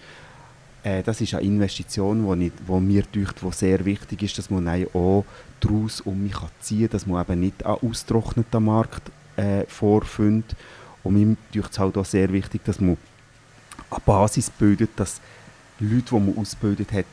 Äh, 0.81 1.03
das 1.03 1.19
ist 1.19 1.33
eine 1.33 1.43
Investition, 1.43 2.39
die 2.39 2.73
mir 2.79 3.03
denkt, 3.03 3.41
die 3.41 3.51
sehr 3.51 3.83
wichtig 3.83 4.23
ist, 4.23 4.37
dass 4.37 4.49
man 4.49 4.69
auch 4.93 5.25
daraus 5.59 5.99
um 5.99 6.23
mich 6.23 6.37
ziehen 6.61 6.83
kann, 6.83 6.89
dass 6.91 7.05
man 7.05 7.21
eben 7.21 7.39
nicht 7.41 7.65
einen 7.65 7.79
ausgetrockneten 7.81 8.63
Markt 8.63 9.11
äh, 9.37 9.65
vorfindet 9.67 10.55
und 11.03 11.13
mir 11.13 11.37
ist 11.53 11.71
es 11.71 11.79
halt 11.79 11.97
auch 11.97 12.05
sehr 12.05 12.31
wichtig, 12.33 12.63
dass 12.65 12.81
man 12.81 12.97
eine 13.91 13.99
Basis 14.05 14.49
bildet, 14.49 14.91
dass 14.95 15.21
Leute, 15.79 16.03
die 16.09 16.19
man 16.19 16.37
ausgebildet 16.37 16.91
hat, 16.93 17.05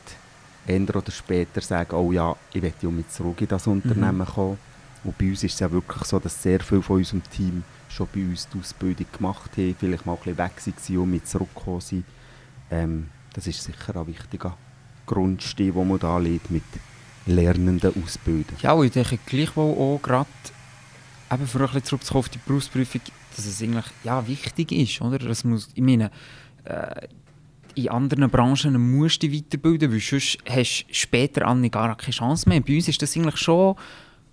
ändern 0.65 0.97
oder 0.97 1.11
später 1.11 1.61
sagen, 1.61 1.95
oh 1.95 2.11
ja, 2.11 2.35
ich 2.53 2.61
möchte 2.61 2.87
um 2.87 3.03
zurück 3.09 3.41
in 3.41 3.47
das 3.47 3.67
Unternehmen 3.67 4.19
mhm. 4.19 4.25
kommen. 4.25 4.57
Und 5.03 5.17
bei 5.17 5.27
uns 5.27 5.43
ist 5.43 5.53
es 5.53 5.59
ja 5.59 5.71
wirklich 5.71 6.03
so, 6.05 6.17
dass 6.17 6.41
sehr 6.41 6.61
viele 6.61 6.81
von 6.81 6.97
unserem 6.97 7.21
Team 7.29 7.63
schon 7.89 8.07
bei 8.13 8.21
uns 8.21 8.47
die 8.47 8.59
Ausbildung 8.59 9.05
gemacht 9.11 9.51
haben, 9.57 9.75
vielleicht 9.77 10.05
mal 10.05 10.13
ein 10.13 10.19
bisschen 10.19 10.37
weg 10.37 10.53
waren 10.65 10.97
und 10.97 11.11
mit 11.11 11.27
zurückgekommen 11.27 11.81
sind. 11.81 12.05
Ähm, 12.71 13.09
das 13.33 13.47
ist 13.47 13.63
sicher 13.63 13.95
ein 13.95 14.07
wichtiger 14.07 14.57
Grundstein, 15.05 15.73
den 15.73 15.87
man 15.87 15.99
da 15.99 16.17
legt 16.17 16.49
mit 16.49 16.63
Lernenden 17.25 17.93
ausbilden. 18.03 18.55
Ja, 18.61 18.73
und 18.73 18.85
ich 18.85 18.91
denke 18.93 19.19
gleichwohl 19.25 19.73
auch 19.73 19.99
gerade, 20.01 20.29
eben 21.33 21.47
für 21.47 21.59
ein 21.59 21.65
bisschen 21.65 21.83
zurückzukommen 21.83 22.19
auf 22.19 22.29
die 22.29 22.39
Berufsprüfung, 22.45 23.01
dass 23.35 23.45
es 23.45 23.61
eigentlich 23.61 23.85
ja, 24.03 24.27
wichtig 24.27 24.71
ist. 24.71 25.01
Oder? 25.01 25.19
Das 25.19 25.43
muss, 25.43 25.69
ich 25.73 25.81
meine, 25.81 26.11
äh, 26.65 27.07
in 27.75 27.89
anderen 27.89 28.29
Branchen 28.29 28.97
musst 28.97 29.23
du 29.23 29.27
dich 29.27 29.43
weiterbilden, 29.43 29.91
weil 29.91 29.99
sonst 29.99 30.37
hast 30.47 30.85
du 30.87 30.93
später 30.93 31.47
an 31.47 31.69
gar 31.71 31.95
keine 31.97 32.11
Chance 32.11 32.47
mehr. 32.47 32.61
Bei 32.61 32.75
uns 32.75 32.87
ist 32.87 33.01
das 33.01 33.15
eigentlich 33.15 33.37
schon 33.37 33.75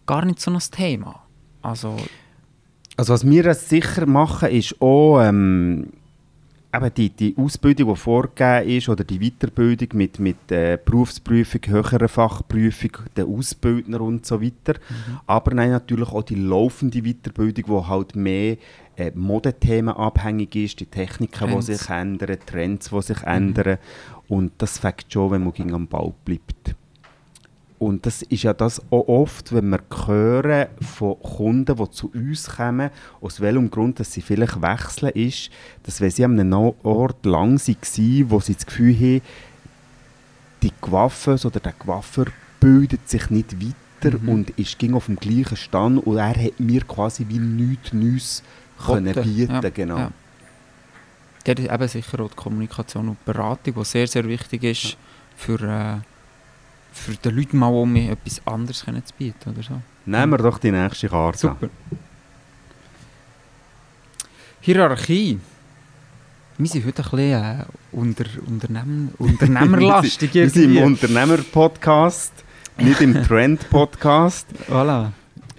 gar 0.07 0.25
nicht 0.25 0.41
so 0.41 0.51
ein 0.51 0.59
Thema. 0.59 1.23
Also, 1.63 1.97
also 2.97 3.13
was 3.15 3.27
wir 3.29 3.55
sicher 3.55 4.07
machen, 4.07 4.51
ist 4.51 4.81
auch 4.81 5.21
ähm, 5.21 5.91
eben 6.73 6.95
die, 6.95 7.11
die 7.11 7.37
Ausbildung, 7.37 7.95
die 7.95 8.01
vorgegeben 8.01 8.69
ist, 8.69 8.89
oder 8.89 9.05
die 9.05 9.19
Weiterbildung 9.19 9.89
mit, 9.95 10.19
mit 10.19 10.53
äh, 10.53 10.79
Berufsprüfung, 10.83 11.61
höherer 11.67 12.09
Fachprüfung, 12.09 12.93
der 13.17 13.27
Ausbildner 13.27 14.01
und 14.01 14.25
so 14.27 14.41
weiter. 14.41 14.75
Mhm. 14.75 15.21
Aber 15.27 15.55
nein, 15.55 15.71
natürlich 15.71 16.09
auch 16.09 16.23
die 16.23 16.37
laufende 16.37 17.03
Weiterbildung, 17.03 17.65
die 17.67 17.89
halt 17.89 18.17
mehr 18.17 18.57
äh, 18.97 19.11
Modethemen 19.15 19.95
abhängig 19.95 20.55
ist, 20.57 20.81
die 20.81 20.87
Techniken, 20.87 21.57
die 21.57 21.63
sich 21.63 21.89
ändern, 21.89 22.39
Trends, 22.47 22.91
die 22.91 23.03
sich 23.03 23.21
mhm. 23.23 23.29
ändern. 23.29 23.79
Und 24.29 24.53
das 24.59 24.79
fängt 24.79 25.07
schon, 25.09 25.33
wenn 25.33 25.45
man 25.45 25.53
gegen 25.53 25.75
am 25.75 25.89
Ball 25.89 26.13
bleibt. 26.25 26.77
Und 27.81 28.05
das 28.05 28.21
ist 28.21 28.43
ja 28.43 28.53
das 28.53 28.79
auch 28.91 29.09
oft, 29.09 29.55
wenn 29.55 29.71
wir 29.71 29.81
hören 30.07 30.67
von 30.83 31.19
Kunden, 31.23 31.75
die 31.75 31.91
zu 31.91 32.11
uns 32.13 32.47
kommen, 32.47 32.91
aus 33.23 33.41
welchem 33.41 33.71
Grund 33.71 33.99
dass 33.99 34.13
sie 34.13 34.21
vielleicht 34.21 34.61
wechseln, 34.61 35.13
ist, 35.15 35.51
dass 35.85 35.99
wenn 36.03 36.11
sie 36.11 36.27
an 36.27 36.39
einem 36.39 36.53
Ort 36.53 37.25
lang 37.25 37.59
waren, 37.59 38.31
wo 38.31 38.39
sie 38.39 38.55
das 38.55 38.67
Gefühl 38.67 38.95
haben, 38.95 39.23
die 40.63 40.73
Coiffeuse 40.79 41.47
oder 41.49 41.59
der 41.59 41.73
Coiffeur 41.73 42.27
bildet 42.61 43.09
sich 43.09 43.31
nicht 43.31 43.57
weiter 43.59 44.19
mhm. 44.19 44.29
und 44.29 44.51
ist 44.59 44.79
ging 44.79 44.93
auf 44.93 45.07
dem 45.07 45.17
gleichen 45.17 45.57
Stand 45.57 46.07
und 46.07 46.19
er 46.19 46.37
hat 46.37 46.61
mir 46.61 46.83
quasi 46.83 47.25
wie 47.31 47.39
nichts 47.39 47.95
Neues 47.95 48.43
können 48.85 49.15
bieten 49.15 49.59
ja, 49.63 49.71
genau. 49.71 49.97
Ja. 49.97 50.13
Ja, 51.47 51.75
eben 51.75 51.89
sicher 51.89 52.21
auch 52.21 52.29
die 52.29 52.37
Kommunikation 52.37 53.09
und 53.09 53.25
Beratung, 53.25 53.73
die 53.75 53.85
sehr, 53.87 54.07
sehr 54.07 54.29
wichtig 54.29 54.65
ist 54.65 54.85
ja. 54.85 54.97
für... 55.35 55.63
Äh, 55.63 56.10
für 56.93 57.15
den 57.15 57.37
Leuten 57.37 57.59
mal 57.59 57.69
um 57.69 57.95
etwas 57.97 58.47
anderes 58.47 58.81
zu 58.81 59.15
bieten 59.17 59.51
oder 59.51 59.63
so. 59.63 59.81
Nehmen 60.07 60.33
wir 60.33 60.39
doch 60.39 60.59
die 60.59 60.71
nächste 60.71 61.09
Karte. 61.09 61.39
Super. 61.39 61.69
Hierarchie. 64.61 65.39
Wir 66.59 66.69
sind 66.69 66.85
heute 66.85 67.03
ein 67.03 67.11
bisschen 67.11 67.43
äh, 67.43 67.65
unter, 67.93 68.25
Unternehmen, 68.47 69.15
unternehmerlastig. 69.17 70.35
wir 70.35 70.51
sind 70.51 70.77
im 70.77 70.83
Unternehmer-Podcast, 70.83 72.33
nicht 72.77 73.01
im 73.01 73.15
Trend-Podcast. 73.23 74.47
Voilà. 74.69 75.13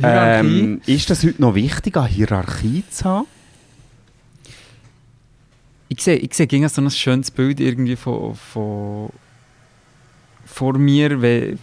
Ähm, 0.03 0.81
ist 0.85 1.09
das 1.09 1.23
heute 1.23 1.41
noch 1.41 1.55
wichtig, 1.55 1.97
eine 1.97 2.07
Hierarchie 2.07 2.83
zu 2.89 3.05
haben? 3.05 3.27
Ich 5.89 6.03
sehe, 6.03 6.17
ich 6.17 6.33
sehe 6.33 6.69
so 6.69 6.81
ein 6.81 6.91
schönes 6.91 7.31
Bild 7.31 7.59
irgendwie 7.59 7.95
von, 7.95 8.35
von 8.35 9.09
vor 10.51 10.77
mir, 10.77 11.21
wenn, 11.21 11.57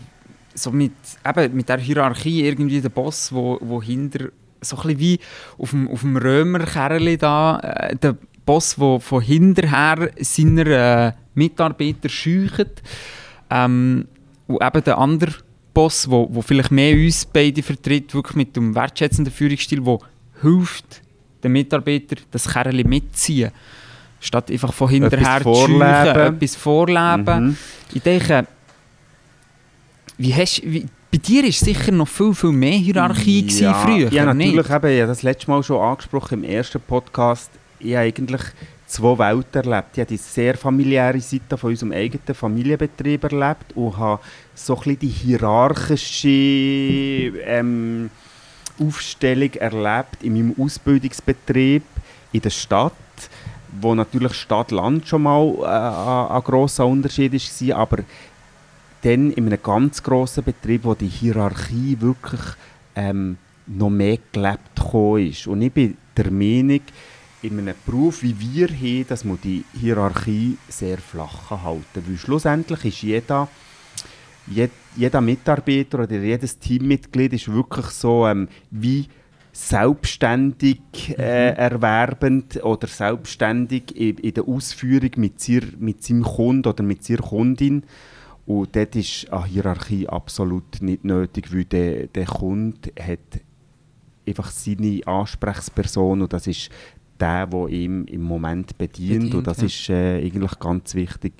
so 0.54 0.70
mit, 0.70 0.92
eben 1.26 1.56
mit 1.56 1.68
der 1.68 1.78
Hierarchie 1.78 2.44
irgendwie 2.44 2.80
der 2.80 2.88
Boss, 2.88 3.32
wo, 3.32 3.58
wo 3.60 3.82
hinter, 3.82 4.28
so 4.60 4.76
ein 4.78 4.98
wie 4.98 5.18
auf 5.56 5.70
dem, 5.70 5.88
auf 5.88 6.00
dem 6.00 6.16
Römerkerli 6.16 7.16
da, 7.16 7.60
äh, 7.60 7.96
der 7.96 8.16
Boss, 8.44 8.76
der 8.76 9.00
von 9.00 9.22
hinterher 9.22 10.10
seiner 10.18 10.66
äh, 10.66 11.12
Mitarbeiter 11.34 12.08
scheucht. 12.08 12.82
Ähm, 13.50 14.06
und 14.46 14.62
eben 14.62 14.84
der 14.84 14.98
andere 14.98 15.32
Boss, 15.74 16.10
wo, 16.10 16.28
wo 16.30 16.42
vielleicht 16.42 16.70
mehr 16.70 16.94
uns 16.94 17.26
beide 17.26 17.62
vertritt, 17.62 18.14
wirklich 18.14 18.36
mit 18.36 18.56
dem 18.56 18.74
wertschätzenden 18.74 19.32
Führungsstil, 19.32 19.82
der 19.82 19.98
hilft, 20.40 21.02
den 21.44 21.52
Mitarbeitern 21.52 22.20
das 22.30 22.48
Kerli 22.48 22.84
mitziehen. 22.84 23.52
Statt 24.20 24.50
einfach 24.50 24.72
von 24.72 24.88
hinterher 24.88 25.40
zu 25.42 25.54
scheuchen, 25.54 25.80
etwas 25.80 26.56
vorleben. 26.56 27.48
Mhm. 27.48 27.56
Ich 27.94 28.02
denke, 28.02 28.46
wie 30.18 30.34
hast, 30.34 30.62
wie, 30.64 30.86
bei 31.10 31.18
dir 31.18 31.44
war 31.44 31.52
sicher 31.52 31.92
noch 31.92 32.08
viel, 32.08 32.34
viel 32.34 32.52
mehr 32.52 32.76
Hierarchie 32.76 33.46
ja, 33.46 33.72
früher, 33.74 34.12
Ja, 34.12 34.26
natürlich. 34.26 34.46
Nicht? 34.46 34.58
Eben, 34.58 34.66
ich 34.66 34.70
habe 34.70 35.06
das 35.06 35.22
letzte 35.22 35.50
Mal 35.50 35.62
schon 35.62 35.80
angesprochen 35.80 36.42
im 36.42 36.50
ersten 36.50 36.80
Podcast. 36.80 37.50
Ich 37.78 37.94
habe 37.94 38.06
eigentlich 38.06 38.42
zwei 38.86 39.18
Welten 39.18 39.62
erlebt. 39.62 39.88
Ich 39.94 40.00
habe 40.00 40.08
die 40.08 40.16
sehr 40.16 40.56
familiäre 40.56 41.20
Seite 41.20 41.56
von 41.56 41.70
unserem 41.70 41.92
eigenen 41.92 42.34
Familienbetrieb 42.34 43.24
erlebt 43.24 43.74
und 43.74 43.96
habe 43.96 44.20
so 44.54 44.74
ein 44.74 44.78
bisschen 44.78 44.98
die 44.98 45.08
hierarchische 45.08 46.28
ähm, 46.28 48.10
Aufstellung 48.80 49.52
erlebt 49.54 50.22
in 50.22 50.34
meinem 50.34 50.54
Ausbildungsbetrieb 50.58 51.84
in 52.32 52.40
der 52.40 52.50
Stadt 52.50 52.92
wo 53.80 53.94
natürlich 53.94 54.34
Stadt-Land 54.34 55.06
schon 55.06 55.22
mal 55.22 55.54
äh, 55.60 56.32
ein 56.34 56.42
grosser 56.42 56.86
Unterschied 56.86 57.32
war, 57.32 57.78
aber 57.78 57.98
dann 59.02 59.30
in 59.30 59.46
einem 59.46 59.62
ganz 59.62 60.02
grossen 60.02 60.44
Betrieb, 60.44 60.84
wo 60.84 60.94
die 60.94 61.08
Hierarchie 61.08 61.96
wirklich 62.00 62.40
ähm, 62.96 63.36
noch 63.66 63.90
mehr 63.90 64.18
gelebt 64.32 64.80
ist. 65.18 65.46
Und 65.46 65.62
ich 65.62 65.72
bin 65.72 65.96
der 66.16 66.30
Meinung, 66.30 66.80
in 67.42 67.58
einem 67.58 67.74
Beruf 67.86 68.22
wie 68.22 68.34
wir 68.38 68.68
haben, 68.68 69.06
dass 69.08 69.24
man 69.24 69.38
die 69.42 69.64
Hierarchie 69.78 70.58
sehr 70.68 70.98
flach 70.98 71.50
halten. 71.50 72.02
Weil 72.06 72.18
schlussendlich 72.18 72.84
ist 72.84 73.02
jeder, 73.02 73.48
jed, 74.48 74.72
jeder 74.96 75.20
Mitarbeiter 75.20 76.00
oder 76.00 76.16
jedes 76.16 76.58
Teammitglied 76.58 77.34
ist 77.34 77.52
wirklich 77.52 77.86
so 77.86 78.26
ähm, 78.26 78.48
wie 78.70 79.06
selbstständig 79.52 80.80
äh, 81.16 81.50
mhm. 81.52 81.56
erwerbend 81.56 82.62
oder 82.64 82.86
selbstständig 82.86 83.96
in, 83.96 84.16
in, 84.18 84.34
der 84.34 84.46
Ausführung 84.46 85.10
mit, 85.16 85.40
seiner, 85.40 85.66
mit 85.78 86.02
seinem 86.02 86.22
Kunden 86.24 86.68
oder 86.68 86.82
mit 86.82 87.04
seiner 87.04 87.22
Kundin. 87.22 87.84
Und 88.48 88.74
dort 88.74 88.96
ist 88.96 89.30
eine 89.30 89.44
Hierarchie 89.44 90.08
absolut 90.08 90.80
nicht 90.80 91.04
nötig, 91.04 91.52
weil 91.52 91.66
der, 91.66 92.06
der 92.06 92.24
Kunde 92.24 92.90
hat 92.98 93.42
einfach 94.26 94.50
seine 94.50 95.06
Ansprechperson 95.06 96.22
und 96.22 96.32
das 96.32 96.46
ist 96.46 96.70
der, 97.20 97.46
der 97.46 97.68
ihm 97.68 98.06
im 98.06 98.22
Moment 98.22 98.78
bedient. 98.78 99.24
bedient 99.24 99.34
und 99.34 99.46
das 99.46 99.58
ja. 99.58 99.66
ist 99.66 99.90
äh, 99.90 100.24
eigentlich 100.24 100.58
ganz 100.58 100.94
wichtig. 100.94 101.34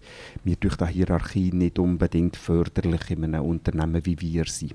Wir 0.44 0.57
durch 0.57 0.77
die 0.77 0.87
Hierarchie 0.87 1.51
nicht 1.51 1.79
unbedingt 1.79 2.37
förderlich 2.37 3.11
in 3.11 3.25
einem 3.25 3.42
Unternehmen, 3.42 4.05
wie 4.05 4.21
wir 4.21 4.44
sind. 4.44 4.75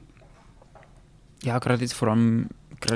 Ja, 1.43 1.60
gerade 1.60 1.84
jetzt 1.84 1.93
vor 1.93 2.08
allem 2.08 2.48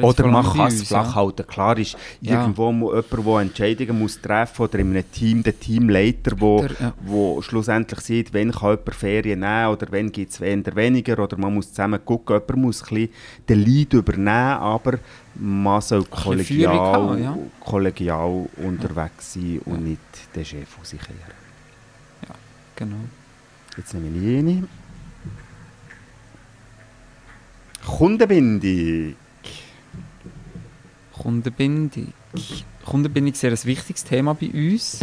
oder 0.01 0.27
man 0.27 0.45
kann 0.45 0.67
es 0.67 0.87
flach 0.87 1.15
halten. 1.15 1.45
Klar 1.47 1.77
ist, 1.77 1.97
ja. 2.21 2.41
irgendwo 2.41 2.71
muss 2.71 2.93
jemand, 2.93 3.27
der 3.27 3.35
Entscheidungen 3.39 3.99
muss 3.99 4.21
treffen 4.21 4.53
muss, 4.63 4.69
oder 4.69 4.79
in 4.79 4.91
einem 4.91 5.11
Team, 5.11 5.43
der 5.43 5.59
Teamleiter, 5.59 6.35
der 6.35 6.71
ja. 6.79 6.93
wo 7.05 7.41
schlussendlich 7.41 7.99
sieht, 8.01 8.33
wann 8.33 8.51
kann 8.51 8.71
jemand 8.71 8.95
Ferien 8.95 9.39
nehmen 9.39 9.67
oder 9.67 9.87
wann 9.91 10.11
gibt 10.11 10.31
es 10.31 10.41
weniger, 10.41 11.19
oder 11.19 11.37
man 11.37 11.53
muss 11.53 11.69
zusammen 11.69 12.03
gucken, 12.03 12.35
jemand 12.35 12.57
muss 12.57 12.83
ein 12.83 12.89
bisschen 12.89 13.09
den 13.49 13.59
Lead 13.63 13.93
übernehmen, 13.93 14.27
aber 14.29 14.99
man 15.35 15.81
soll 15.81 16.03
kollegial, 16.05 16.77
haben, 16.77 17.23
ja. 17.23 17.37
kollegial 17.59 18.47
unterwegs 18.57 19.33
sein 19.33 19.61
und 19.65 19.83
nicht 19.83 20.01
den 20.35 20.45
Chef 20.45 20.79
aus 20.81 20.89
sich 20.89 21.01
her. 21.01 21.15
Ja, 22.27 22.35
genau. 22.75 22.97
Jetzt 23.75 23.93
nehme 23.93 24.07
ich 24.17 24.23
jene. 24.23 24.63
Kundenbindung. 27.85 29.15
Kundenbindung. 31.21 32.13
Kundenbindung 32.85 33.33
ist 33.33 33.41
sehr 33.41 33.51
ein 33.51 33.63
wichtiges 33.63 34.03
Thema 34.03 34.33
bei 34.33 34.49
uns. 34.53 34.99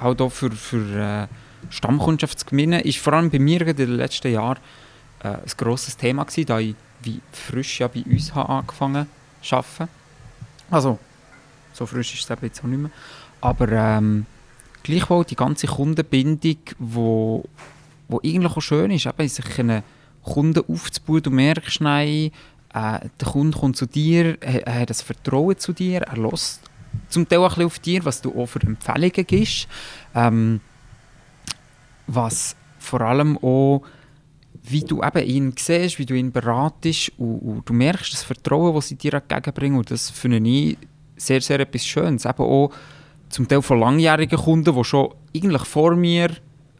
Auch 0.00 0.16
hier 0.16 0.30
für, 0.30 0.50
für 0.50 1.28
äh, 1.28 1.28
Stammkundschaft 1.70 2.38
zu 2.40 2.46
gewinnen, 2.46 2.80
ist 2.80 2.98
vor 2.98 3.14
allem 3.14 3.30
bei 3.30 3.38
mir 3.38 3.66
in 3.66 3.76
den 3.76 3.96
letzten 3.96 4.32
Jahren 4.32 4.58
äh, 5.22 5.28
ein 5.28 5.42
grosses 5.56 5.96
Thema 5.96 6.24
gewesen, 6.24 6.46
da 6.46 6.58
ich 6.58 6.74
wie 7.02 7.20
frisch 7.32 7.80
ja 7.80 7.88
bei 7.88 8.02
uns 8.02 8.34
habe 8.34 8.48
angefangen 8.48 9.06
zu 9.42 9.56
arbeiten. 9.56 9.88
Also, 10.70 10.98
so 11.72 11.86
frisch 11.86 12.14
ist 12.14 12.24
es 12.24 12.30
eben 12.30 12.46
jetzt 12.46 12.60
auch 12.60 12.68
nicht 12.68 12.80
mehr. 12.80 12.90
Aber 13.40 13.70
ähm, 13.70 14.26
gleichwohl 14.82 15.24
die 15.24 15.36
ganze 15.36 15.66
Kundenbindung, 15.66 16.58
wo, 16.78 17.44
wo 18.08 18.20
eigentlich 18.24 18.56
auch 18.56 18.62
schön 18.62 18.90
ist, 18.90 19.06
eben 19.06 19.28
sich 19.28 19.58
einen 19.58 19.82
Kunden 20.22 20.64
aufzubauen, 20.68 21.22
du 21.22 21.30
merkst 21.30 21.74
schnell, 21.74 22.32
äh, 22.74 23.08
der 23.20 23.28
Kunde 23.28 23.58
kommt 23.58 23.76
zu 23.76 23.86
dir, 23.86 24.38
er, 24.40 24.80
hat 24.80 24.90
das 24.90 25.02
Vertrauen 25.02 25.58
zu 25.58 25.72
dir, 25.72 26.02
er 26.02 26.16
lässt 26.16 26.62
zum 27.08 27.28
Teil 27.28 27.38
auch 27.38 27.56
ein 27.56 27.66
auf 27.66 27.78
dir, 27.78 28.04
was 28.04 28.20
du 28.20 28.38
auch 28.40 28.46
für 28.46 28.62
Empfehlungen 28.62 29.26
gibst. 29.26 29.68
Ähm, 30.14 30.60
was 32.06 32.56
vor 32.78 33.00
allem 33.00 33.36
auch, 33.38 33.82
wie 34.62 34.80
du 34.80 35.02
eben 35.02 35.26
ihn 35.26 35.54
siehst, 35.58 35.98
wie 35.98 36.06
du 36.06 36.14
ihn 36.14 36.32
beratest 36.32 37.12
und, 37.18 37.38
und 37.38 37.68
du 37.68 37.72
merkst 37.72 38.12
das 38.12 38.22
Vertrauen, 38.22 38.74
das 38.74 38.88
sie 38.88 38.96
dir 38.96 39.14
entgegenbringen 39.14 39.78
und 39.78 39.90
das 39.90 40.10
finde 40.10 40.38
ich 40.48 40.78
sehr, 41.16 41.40
sehr 41.40 41.60
etwas 41.60 41.86
Schönes. 41.86 42.24
Eben 42.24 42.42
auch 42.42 42.70
zum 43.28 43.48
Teil 43.48 43.62
von 43.62 43.80
langjährigen 43.80 44.38
Kunden, 44.38 44.74
die 44.74 44.84
schon 44.84 45.12
eigentlich 45.34 45.64
vor 45.64 45.96
mir 45.96 46.30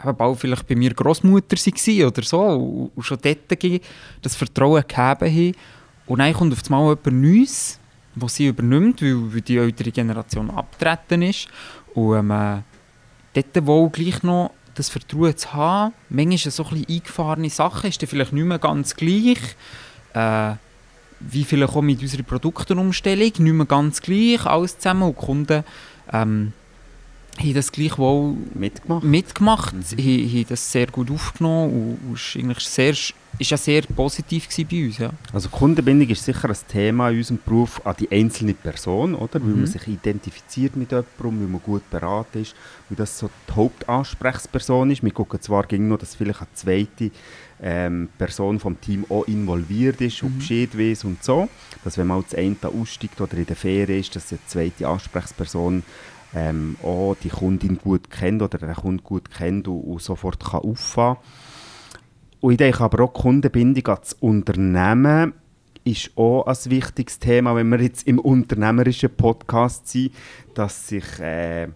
eben 0.05 0.17
bald 0.17 0.39
vielleicht 0.39 0.67
bei 0.67 0.77
mir 0.77 0.93
Großmutter 0.93 1.57
waren 1.57 2.05
oder 2.05 2.23
so 2.23 2.43
und, 2.95 3.05
schon 3.05 3.19
dort 3.23 3.83
das 4.23 4.37
Vertrauen 4.37 4.83
gegeben 4.83 4.97
haben 4.97 5.53
und 6.07 6.21
dann 6.21 6.33
kommt 6.33 6.53
auf 6.53 6.63
einmal 6.71 6.97
jemand 6.97 7.23
Neues, 7.23 7.79
was 8.15 8.37
sie 8.37 8.47
übernimmt, 8.47 9.03
weil, 9.03 9.35
weil 9.35 9.41
die 9.41 9.59
ältere 9.59 9.91
Generation 9.91 10.51
abgetreten 10.51 11.23
ist. 11.23 11.49
Und 11.95 12.17
ähm, 12.17 12.31
äh, 12.31 12.63
dort 13.35 13.67
wohl 13.67 13.91
gleich 13.91 14.23
noch 14.23 14.53
das 14.75 14.89
Vertrauen 14.89 15.37
zu 15.37 15.53
haben, 15.53 15.95
manchmal 16.09 16.39
so 16.39 16.65
ein 16.65 16.71
bisschen 16.71 16.97
eingefahrene 16.97 17.51
Sachen, 17.51 17.89
ist 17.89 18.01
dann 18.03 18.09
vielleicht 18.09 18.33
nicht 18.33 18.45
mehr 18.45 18.59
ganz 18.59 18.95
gleich. 18.95 19.39
Äh, 20.15 20.55
wie 21.21 21.45
vielleicht 21.45 21.75
auch 21.75 21.83
mit 21.83 22.03
unserer 22.03 22.23
Produktenumstellung, 22.23 23.33
nicht 23.39 23.41
mehr 23.41 23.67
ganz 23.67 24.01
gleich, 24.03 24.45
alles 24.45 24.79
zusammen. 24.79 25.05
Und 25.05 25.17
Kunden 25.17 25.65
ähm, 26.13 26.53
haben 27.39 27.55
das 27.55 27.73
gleichwohl 27.73 28.35
mitgemacht, 28.55 29.05
mitgemacht 29.05 29.75
mhm. 29.75 29.83
haben, 29.83 30.31
haben 30.31 30.47
das 30.49 30.73
sehr 30.73 30.87
gut 30.87 31.11
aufgenommen 31.11 31.99
und, 32.03 32.11
und 32.11 32.37
eigentlich 32.37 32.65
sehr 32.65 32.95
ist 33.39 33.51
ja 33.51 33.57
sehr 33.57 33.83
positiv 33.83 34.49
bei 34.71 34.87
uns. 34.87 34.99
Ja. 34.99 35.11
Also 35.33 35.49
Kundenbindung 35.49 36.09
ist 36.09 36.25
sicher 36.25 36.49
ein 36.49 36.57
Thema 36.69 37.11
in 37.11 37.19
unserem 37.19 37.39
Beruf 37.45 37.85
an 37.85 37.95
die 37.99 38.11
einzelne 38.11 38.55
Person, 38.55 39.15
oder? 39.15 39.39
Mhm. 39.39 39.47
weil 39.47 39.55
man 39.57 39.67
sich 39.67 39.87
identifiziert 39.89 40.77
mit 40.77 40.91
jemandem, 40.91 41.17
weil 41.19 41.49
man 41.49 41.63
gut 41.63 41.89
beraten 41.91 42.43
ist, 42.43 42.55
weil 42.89 42.97
das 42.97 43.19
so 43.19 43.31
die 43.49 43.53
Hauptansprechperson 43.53 44.91
ist. 44.91 45.03
Wir 45.03 45.11
gucken 45.11 45.41
zwar 45.41 45.65
ging 45.65 45.89
noch, 45.89 45.99
dass 45.99 46.15
vielleicht 46.15 46.41
eine 46.41 46.49
zweite 46.55 47.11
ähm, 47.63 48.09
Person 48.19 48.59
vom 48.59 48.81
Team 48.81 49.05
auch 49.09 49.27
involviert 49.27 50.01
ist 50.01 50.23
und 50.23 50.35
mhm. 50.35 50.39
Bescheid 50.39 50.79
weiß 50.79 51.05
und 51.05 51.23
so, 51.23 51.49
dass 51.85 51.99
wenn 51.99 52.07
man 52.07 52.23
das 52.23 52.35
eine 52.35 52.57
aussteigt 52.63 53.21
oder 53.21 53.37
in 53.37 53.47
der 53.47 53.57
Ferien 53.57 54.01
ist, 54.01 54.17
dass 54.17 54.29
die 54.29 54.39
zweite 54.47 54.89
Ansprechperson 54.89 55.83
ähm, 56.35 56.77
auch 56.83 57.17
die 57.23 57.29
Kundin 57.29 57.79
gut 57.79 58.11
kennt 58.11 58.43
oder 58.43 58.59
den 58.59 58.75
Kunden 58.75 59.05
gut 59.05 59.31
kennt 59.31 59.69
und, 59.69 59.81
und 59.81 60.03
sofort 60.03 60.45
kann 60.45 60.61
auffahren 60.61 61.17
kann. 61.17 61.25
Und 62.41 62.53
ich 62.53 62.59
denke 62.59 62.81
aber 62.81 63.05
auch, 63.05 63.13
die 63.13 63.21
Kundenbindung 63.21 63.87
als 63.89 64.13
Unternehmen 64.15 65.33
ist 65.85 66.11
auch 66.17 66.47
ein 66.47 66.71
wichtiges 66.71 67.19
Thema, 67.19 67.55
wenn 67.55 67.69
wir 67.69 67.81
jetzt 67.81 68.07
im 68.07 68.19
unternehmerischen 68.19 69.11
Podcast 69.11 69.89
sind, 69.89 70.13
dass 70.55 70.89
sich 70.89 71.21
äh, 71.21 71.69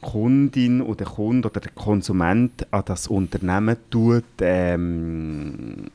Kundin 0.00 0.80
oder 0.80 0.96
der 0.96 1.06
Kunde 1.06 1.48
oder 1.48 1.60
der 1.60 1.72
Konsument 1.72 2.66
an 2.72 2.82
das 2.84 3.08
Unternehmen 3.08 3.76
tut, 3.90 4.24
ähm, 4.40 5.86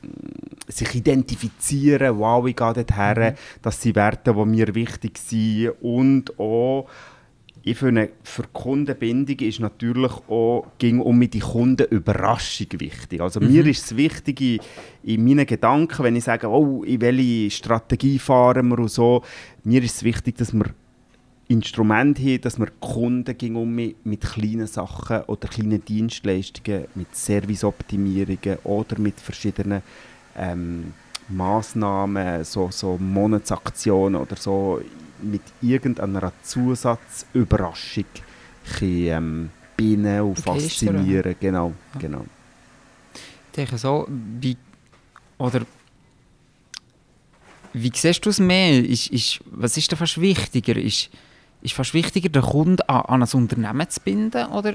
sich 0.68 0.94
identifizieren, 0.94 2.18
wow, 2.18 2.46
ich 2.46 2.56
gehe 2.56 2.72
dorthin, 2.72 3.32
mhm. 3.32 3.36
das 3.62 3.80
sind 3.80 3.96
Werte, 3.96 4.34
die 4.34 4.44
mir 4.44 4.74
wichtig 4.74 5.18
sind 5.18 5.70
und 5.80 6.38
auch 6.38 6.86
ich 7.66 7.78
finde, 7.78 8.10
für 8.22 8.42
Kundenbindung 8.52 9.38
ist 9.38 9.58
natürlich 9.58 10.12
auch 10.28 10.66
ging 10.78 11.00
um 11.00 11.18
die 11.28 11.38
Kundenüberraschung 11.38 12.66
wichtig. 12.78 13.22
Also 13.22 13.40
mhm. 13.40 13.50
mir 13.50 13.66
ist 13.66 13.86
es 13.86 13.96
wichtig 13.96 14.40
in, 14.40 14.60
in, 15.02 15.24
meinen 15.24 15.46
Gedanken, 15.46 16.04
wenn 16.04 16.14
ich 16.14 16.24
sage, 16.24 16.46
oh, 16.46 16.82
in 16.84 17.00
welche 17.00 17.50
Strategie 17.50 18.18
fahren 18.18 18.68
wir 18.68 18.78
und 18.78 18.90
so, 18.90 19.22
mir 19.64 19.82
ist 19.82 19.96
es 19.96 20.02
wichtig, 20.02 20.36
dass 20.36 20.52
wir 20.52 20.66
Instrumente 21.48 22.22
haben, 22.22 22.40
dass 22.42 22.58
wir 22.58 22.68
Kunden 22.80 23.36
ging 23.36 23.56
um 23.56 23.74
mit 23.74 24.20
kleinen 24.20 24.66
Sachen 24.66 25.22
oder 25.22 25.48
kleinen 25.48 25.82
Dienstleistungen, 25.82 26.84
mit 26.94 27.16
Serviceoptimierungen 27.16 28.58
oder 28.64 28.98
mit 28.98 29.20
verschiedenen 29.20 29.82
ähm, 30.36 30.92
Massnahmen, 31.28 32.44
so, 32.44 32.70
so 32.70 32.98
Monatsaktionen 32.98 34.20
oder 34.20 34.36
so 34.36 34.80
mit 35.24 35.42
irgendeiner 35.62 36.32
Zusatzüberraschung 36.42 38.04
ähm, 38.80 39.50
binden 39.76 40.20
und 40.20 40.38
faszinieren. 40.38 41.34
Genau, 41.40 41.72
ja. 41.94 42.00
genau. 42.00 42.24
Ich 43.14 43.56
denke 43.56 43.78
so, 43.78 44.06
wie, 44.40 44.56
oder 45.38 45.62
wie 47.72 47.92
siehst 47.94 48.24
du 48.24 48.30
es 48.30 48.38
mehr? 48.38 48.84
Ist, 48.84 49.08
ist, 49.08 49.40
was 49.46 49.76
ist 49.76 49.90
da 49.90 49.96
fast 49.96 50.20
wichtiger? 50.20 50.76
Ist, 50.76 51.10
ist 51.62 51.74
fast 51.74 51.94
wichtiger, 51.94 52.28
den 52.28 52.42
Kunden 52.42 52.82
an, 52.82 53.02
an 53.02 53.22
ein 53.22 53.28
Unternehmen 53.32 53.88
zu 53.88 54.00
binden? 54.00 54.46
Oder 54.48 54.74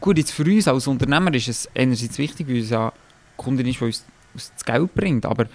gut, 0.00 0.18
jetzt 0.18 0.32
für 0.32 0.44
uns 0.44 0.68
als 0.68 0.86
Unternehmer 0.86 1.32
ist 1.34 1.48
es 1.48 1.68
einerseits 1.74 2.18
wichtig, 2.18 2.48
weil 2.48 2.58
es 2.58 2.70
ja 2.70 2.92
Kunden 3.36 3.66
ist, 3.66 3.80
der 3.80 3.86
uns, 3.86 4.04
uns 4.34 4.52
das 4.52 4.64
Geld 4.64 4.94
bringt, 4.94 5.26
aber 5.26 5.46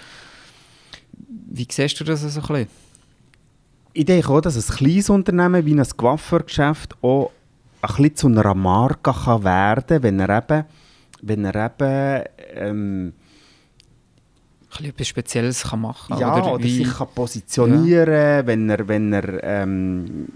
wie 1.52 1.68
siehst 1.70 2.00
du 2.00 2.04
das 2.04 2.22
so 2.22 2.28
ein 2.28 2.48
bisschen? 2.48 2.68
Ich 3.94 4.06
denke 4.06 4.30
auch, 4.30 4.42
dass 4.42 4.56
ein 4.56 4.76
kleines 4.76 5.10
Unternehmen 5.10 5.66
wie 5.66 5.74
ein 5.74 5.88
Coiffeurgeschäft 5.98 6.96
auch 7.02 7.32
ein 7.82 7.96
bisschen 7.96 8.16
zu 8.16 8.28
einer 8.28 8.54
Marke 8.54 9.14
kann 9.14 9.44
werden 9.44 9.86
kann, 9.88 10.04
wenn 10.04 10.20
er 10.20 10.38
eben, 10.38 10.66
wenn 11.22 11.46
er 11.46 11.66
eben 11.66 12.26
ähm, 12.54 13.14
etwas 14.82 15.08
Spezielles 15.08 15.64
kann 15.64 15.82
machen 15.82 16.18
ja, 16.20 16.38
oder, 16.38 16.54
oder 16.54 16.64
sich 16.64 16.90
kann 16.90 17.08
positionieren 17.14 18.14
ja. 18.14 18.48
wenn 18.48 18.70
er, 18.70 18.88
wenn 18.88 19.14
er 19.14 19.44
ähm, 19.44 20.28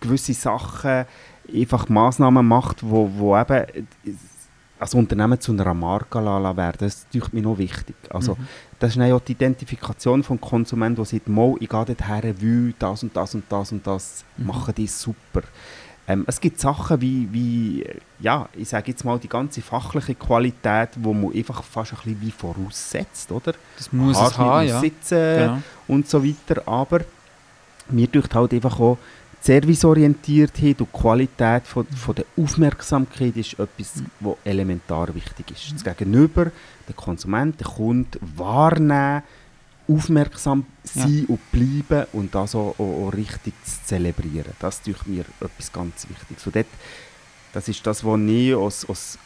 gewisse 0.00 0.34
Sachen 0.34 1.04
einfach 1.52 1.88
Massnahmen 1.88 2.46
macht, 2.46 2.82
wo, 2.82 3.10
wo 3.16 3.36
eben 3.36 3.66
als 4.78 4.94
Unternehmen 4.94 5.40
zu 5.40 5.52
einer 5.52 5.74
Marke 5.74 6.24
werden 6.24 6.76
Das 6.78 7.06
ist 7.10 7.32
mir 7.32 7.42
noch 7.42 7.58
wichtig. 7.58 7.96
Also, 8.10 8.34
mhm. 8.34 8.46
Das 8.78 8.96
ist 8.96 9.02
auch 9.02 9.20
die 9.20 9.32
Identifikation 9.32 10.22
des 10.22 10.40
Konsumenten, 10.40 10.96
der 10.96 11.04
sagt, 11.04 11.28
mal, 11.28 11.54
ich 11.60 11.68
gehe 11.68 11.84
dorthin, 11.84 12.34
weil 12.40 12.74
das 12.78 13.02
und 13.02 13.16
das 13.16 13.34
und 13.34 13.44
das 13.48 13.72
und 13.72 13.86
das 13.86 14.24
mhm. 14.36 14.46
machen 14.46 14.74
die 14.76 14.86
super. 14.86 15.42
Ähm, 16.06 16.24
es 16.26 16.40
gibt 16.40 16.58
Sachen 16.58 17.02
wie, 17.02 17.28
wie, 17.30 17.84
ja, 18.20 18.48
ich 18.54 18.70
sage 18.70 18.92
jetzt 18.92 19.04
mal, 19.04 19.18
die 19.18 19.28
ganze 19.28 19.60
fachliche 19.60 20.14
Qualität, 20.14 20.90
wo 20.96 21.12
man 21.12 21.34
einfach 21.34 21.62
fast 21.62 21.92
ein 21.92 21.98
bisschen 21.98 22.20
wie 22.22 22.30
voraussetzt, 22.30 23.30
oder? 23.30 23.52
Das 23.76 23.92
muss 23.92 24.16
Haar 24.16 24.30
es 24.30 24.38
haben, 24.38 24.68
ja. 24.68 24.80
Sitzen 24.80 25.38
genau. 25.38 25.58
und 25.86 26.08
so 26.08 26.24
weiter, 26.24 26.62
aber 26.66 27.00
mir 27.90 28.06
durch 28.06 28.26
halt 28.32 28.54
einfach 28.54 28.80
auch 28.80 28.96
Serviceorientiertheit 29.40 30.80
und 30.80 30.88
die 30.92 30.98
Qualität 30.98 31.66
von, 31.66 31.86
von 31.86 32.14
der 32.14 32.24
Aufmerksamkeit 32.36 33.36
ist 33.36 33.58
etwas, 33.58 34.02
was 34.20 34.36
elementar 34.44 35.14
wichtig 35.14 35.52
ist. 35.52 35.72
Das 35.74 35.96
Gegenüber, 35.96 36.50
der 36.86 36.94
Konsument, 36.94 37.58
der 37.60 37.66
Kunde 37.66 38.18
wahrnehmen, 38.36 39.22
aufmerksam 39.88 40.66
sein 40.84 41.26
ja. 41.26 41.34
und 41.34 41.52
bleiben 41.52 42.06
und 42.12 42.34
das 42.34 42.54
auch, 42.54 42.74
auch, 42.78 43.06
auch, 43.06 43.12
richtig 43.14 43.54
zu 43.64 43.84
zelebrieren. 43.86 44.52
Das 44.58 44.80
ist 44.86 45.06
mir 45.06 45.24
etwas 45.40 45.72
ganz 45.72 46.06
Wichtiges. 46.08 46.44
So 46.44 46.50
dort, 46.50 46.66
das 47.52 47.68
ist 47.68 47.86
das, 47.86 48.04
was 48.04 48.20
ich 48.20 48.54
aus, 48.54 48.84
aus 48.84 49.18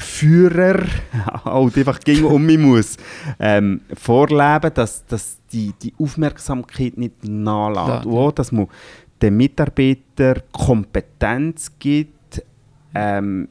Führer 0.00 0.84
halt 1.44 1.76
einfach 1.76 2.00
ging 2.00 2.24
um 2.24 2.44
mich 2.44 2.58
muss 2.58 2.96
ähm, 3.38 3.82
vorleben, 3.94 4.72
dass, 4.74 5.04
dass 5.06 5.38
die, 5.52 5.72
die 5.82 5.92
Aufmerksamkeit 5.98 6.96
nicht 6.96 7.24
nachlässt. 7.24 8.06
Ja, 8.06 8.24
ja. 8.24 8.32
dass 8.32 8.52
man 8.52 8.68
den 9.20 9.36
Mitarbeitern 9.36 10.42
Kompetenz 10.52 11.72
gibt, 11.78 12.42
ähm, 12.94 13.48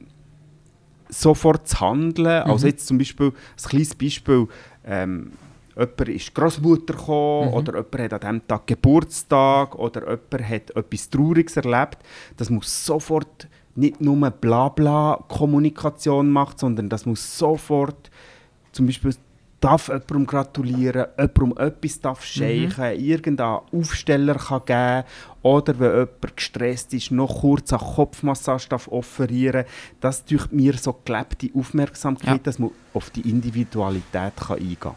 sofort 1.08 1.68
zu 1.68 1.80
handeln. 1.80 2.44
Mhm. 2.44 2.50
Also 2.50 2.66
jetzt 2.66 2.86
zum 2.86 2.98
Beispiel, 2.98 3.28
ein 3.28 3.68
kleines 3.68 3.94
Beispiel, 3.94 4.48
ähm, 4.84 5.32
jemand 5.76 6.08
ist 6.08 6.34
Großmutter 6.34 6.94
gekommen 6.94 7.48
mhm. 7.48 7.54
oder 7.54 7.74
jemand 7.76 8.12
hat 8.12 8.24
an 8.24 8.36
diesem 8.36 8.48
Tag 8.48 8.66
Geburtstag 8.66 9.74
oder 9.76 10.00
jemand 10.02 10.48
hat 10.48 10.70
etwas 10.76 11.10
Trauriges 11.10 11.56
erlebt. 11.56 11.98
Das 12.36 12.50
muss 12.50 12.84
sofort 12.84 13.48
nicht 13.74 14.00
nur 14.00 14.30
Blabla-Kommunikation 14.30 16.30
machen, 16.30 16.58
sondern 16.58 16.88
das 16.88 17.06
muss 17.06 17.38
sofort 17.38 18.10
zum 18.72 18.86
Beispiel 18.86 19.14
darf 19.60 19.88
jemandem 19.88 20.26
gratulieren, 20.26 21.06
jemandem 21.18 21.58
etwas 21.58 22.00
darf 22.00 22.24
scheichen, 22.24 22.94
mhm. 22.94 23.00
irgendeinen 23.00 23.60
Aufsteller 23.72 24.34
kann 24.34 24.64
geben 24.64 25.04
oder 25.42 25.78
wenn 25.78 25.92
jemand 25.92 26.36
gestresst 26.36 26.94
ist, 26.94 27.10
noch 27.10 27.40
kurz 27.40 27.72
eine 27.72 27.82
Kopfmassage 27.82 28.68
darf 28.70 28.88
offerieren 28.88 29.64
Das 30.00 30.24
durch 30.24 30.50
mir 30.50 30.74
so 30.74 30.98
gelebte 31.04 31.50
Aufmerksamkeit, 31.54 32.28
ja. 32.28 32.38
dass 32.38 32.58
man 32.58 32.70
auf 32.94 33.10
die 33.10 33.28
Individualität 33.28 34.36
kann 34.36 34.56
eingehen 34.56 34.80
kann. 34.80 34.94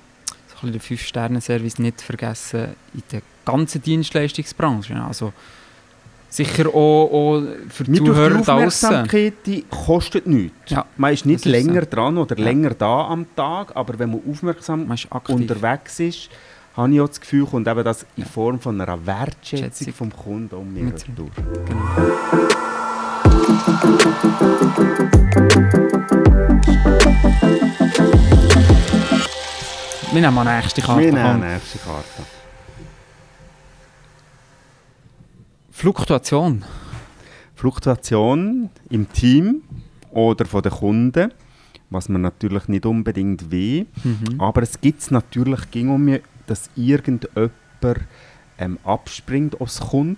So 0.48 0.68
ein 0.68 0.72
den 0.72 0.82
Fünf-Sterne-Service 0.82 1.80
nicht 1.80 2.02
vergessen 2.02 2.76
in 2.94 3.04
der 3.12 3.22
ganzen 3.46 3.82
Dienstleistungsbranche. 3.82 4.96
Also 4.96 5.34
sicher 6.34 6.68
auch, 6.70 7.10
auch 7.12 7.44
für 7.70 7.84
die 7.84 7.94
Zuhörer 7.94 8.30
die 8.30 8.50
Aufmerksamkeit 8.50 9.34
die 9.46 9.64
kostet 9.70 10.26
nichts. 10.26 10.56
Ja, 10.72 10.86
man 10.98 11.14
ist 11.14 11.26
nicht 11.26 11.46
länger 11.46 11.82
so. 11.82 11.90
dran 11.90 12.18
oder 12.18 12.38
ja. 12.38 12.44
länger 12.44 12.72
da 12.72 13.08
am 13.08 13.26
Tag, 13.36 13.76
aber 13.76 14.00
wenn 14.00 14.12
man 14.12 14.22
aufmerksam 14.30 14.88
man 14.88 14.96
ist 14.96 15.08
unterwegs 15.30 16.00
ist, 16.00 16.30
habe 16.76 16.92
ich 16.92 17.02
auch 17.02 17.08
das 17.08 17.22
Gefühl, 17.22 17.46
kommt 17.46 17.68
eben 17.68 17.84
das 17.84 18.06
in 18.18 18.26
Form 18.26 18.60
von 18.60 18.82
einer 18.82 19.06
Wertschätzung 19.06 19.88
Schätzung. 19.88 19.94
vom 19.94 20.16
Kunden 20.16 20.56
um 20.56 20.74
mir 20.74 20.92
durch. 21.16 21.32
Genau. 21.36 21.84
Wir 30.12 30.22
nehmen 30.22 30.36
mal 30.36 30.44
nächste 30.44 30.82
Karte. 30.82 31.02
Wir 31.02 31.12
nehmen 31.12 31.40
nächste 31.40 31.80
Karte. 31.80 32.33
Fluktuation. 35.84 36.64
Fluktuation 37.56 38.70
im 38.90 39.12
Team 39.12 39.64
oder 40.12 40.46
von 40.46 40.62
den 40.62 40.72
Kunden, 40.72 41.34
was 41.90 42.08
man 42.08 42.22
natürlich 42.22 42.70
nicht 42.70 42.86
unbedingt 42.86 43.52
will. 43.52 43.88
Mhm. 44.02 44.40
Aber 44.40 44.62
es 44.62 44.80
gibt 44.80 45.12
natürlich 45.12 45.70
ging 45.72 45.90
um 45.90 46.20
dass 46.48 46.70
irgendjemand 46.78 47.52
ähm, 48.58 48.80
abspringt 48.86 49.60
aus 49.60 49.82
Kunden. 49.82 50.18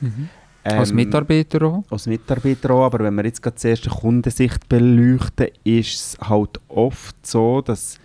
Mhm. 0.00 0.28
Ähm, 0.64 0.78
als 0.78 0.92
Mitarbeiter 0.92 1.62
auch? 1.62 1.82
Als 1.90 2.06
Mitarbeiter 2.06 2.70
auch, 2.70 2.84
aber 2.84 3.00
wenn 3.00 3.16
wir 3.16 3.24
jetzt 3.24 3.42
gerade 3.42 3.56
zuerst 3.56 3.86
die 3.86 3.88
Kundensicht 3.88 4.68
beleuchten, 4.68 5.48
ist 5.64 5.94
es 5.94 6.18
halt 6.28 6.60
oft 6.68 7.26
so, 7.26 7.60
dass 7.60 7.98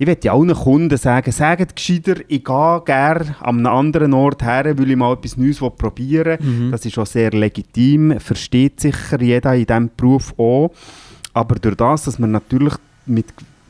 ich 0.00 0.06
möchte 0.06 0.32
allen 0.32 0.54
Kunden 0.54 0.96
sagen, 0.96 1.30
sagt 1.30 1.76
gescheiter, 1.76 2.14
ich 2.26 2.42
gehe 2.42 2.82
gerne 2.86 3.36
an 3.40 3.58
einem 3.58 3.66
anderen 3.66 4.14
Ort 4.14 4.42
her, 4.42 4.64
weil 4.78 4.90
ich 4.90 4.96
mal 4.96 5.12
etwas 5.12 5.36
Neues 5.36 5.58
probieren 5.58 6.38
will. 6.40 6.46
Mhm. 6.48 6.70
Das 6.70 6.86
ist 6.86 6.96
auch 6.96 7.04
sehr 7.04 7.30
legitim, 7.32 8.18
versteht 8.18 8.80
sicher 8.80 9.20
jeder 9.20 9.54
in 9.54 9.66
diesem 9.66 9.90
Beruf 9.94 10.32
auch. 10.38 10.70
Aber 11.34 11.56
durch 11.56 11.76
das, 11.76 12.04
dass 12.04 12.18
man 12.18 12.30
natürlich 12.30 12.72
mit 13.04 13.26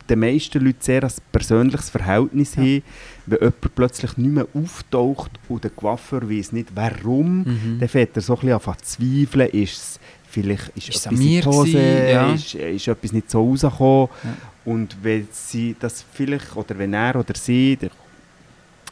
den 0.08 0.20
meisten 0.20 0.64
Leuten 0.64 0.78
sehr 0.78 1.02
ein 1.02 1.12
persönliches 1.32 1.90
Verhältnis 1.90 2.54
ja. 2.54 2.62
haben, 2.62 2.82
wenn 3.26 3.38
jemand 3.38 3.74
plötzlich 3.74 4.16
nicht 4.16 4.32
mehr 4.32 4.46
auftaucht 4.54 5.32
und 5.48 5.64
der 5.64 5.72
Coiffeur 5.72 6.30
weiß 6.30 6.52
nicht 6.52 6.68
warum, 6.76 7.38
mhm. 7.38 7.78
dann 7.80 7.88
fängt 7.88 8.14
er 8.14 8.22
so 8.22 8.34
ein 8.34 8.40
bisschen 8.46 8.70
an 8.70 8.78
zu 8.82 8.98
zweifeln, 8.98 9.48
ist 9.48 9.72
es 9.72 10.00
vielleicht 10.30 10.68
ist, 10.76 10.88
ist 10.88 11.06
etwas 11.06 11.20
in 11.20 11.26
die 11.26 11.44
Hose, 11.44 12.08
ja. 12.08 12.32
ist, 12.32 12.54
ist 12.54 12.88
etwas 12.88 13.12
nicht 13.12 13.30
so 13.30 13.44
rausgekommen. 13.44 14.08
Ja. 14.22 14.30
Und 14.64 14.96
wenn 15.02 15.26
sie 15.30 15.76
das 15.78 16.04
vielleicht, 16.12 16.54
oder 16.56 16.78
wenn 16.78 16.92
er 16.92 17.16
oder 17.16 17.34
sie 17.34 17.78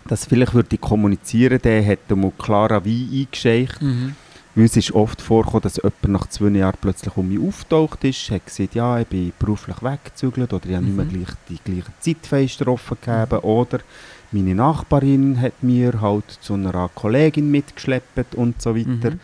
das 0.07 0.25
vielleicht 0.25 0.55
würde 0.55 0.79
kommunizieren, 0.79 1.61
dann 1.63 1.83
hätte 1.83 2.17
man 2.17 2.37
klar 2.39 2.71
Wein 2.71 3.09
eingeschenkt. 3.13 3.83
Mhm. 3.83 4.15
Weil 4.55 4.65
es 4.65 4.77
ist 4.77 4.93
oft 4.93 5.21
vorgekommen, 5.21 5.63
dass 5.63 5.77
jemand 5.77 6.09
nach 6.09 6.27
zwei 6.29 6.49
Jahren 6.49 6.77
plötzlich 6.81 7.17
um 7.17 7.29
mich 7.29 7.39
auftaucht 7.39 8.03
ist, 8.05 8.31
hat 8.31 8.47
gesagt, 8.47 8.75
ja, 8.75 8.99
ich 8.99 9.07
bin 9.07 9.33
beruflich 9.39 9.81
weggezügelt 9.83 10.53
oder 10.53 10.67
ich 10.69 10.75
habe 10.75 10.87
mhm. 10.87 10.97
nicht 10.97 11.13
mehr 11.13 11.25
gleich 11.25 11.37
die 11.49 11.59
gleichen 11.63 11.93
Zeitfenster 12.01 12.67
offen 12.67 12.97
gegeben 13.01 13.37
mhm. 13.43 13.49
oder 13.49 13.79
meine 14.33 14.55
Nachbarin 14.55 15.41
hat 15.41 15.63
mir 15.63 16.01
halt 16.01 16.31
zu 16.41 16.55
einer 16.55 16.91
Kollegin 16.95 17.51
mitgeschleppt 17.51 18.35
und 18.35 18.61
so 18.61 18.77
weiter. 18.77 19.13
Mhm. 19.13 19.21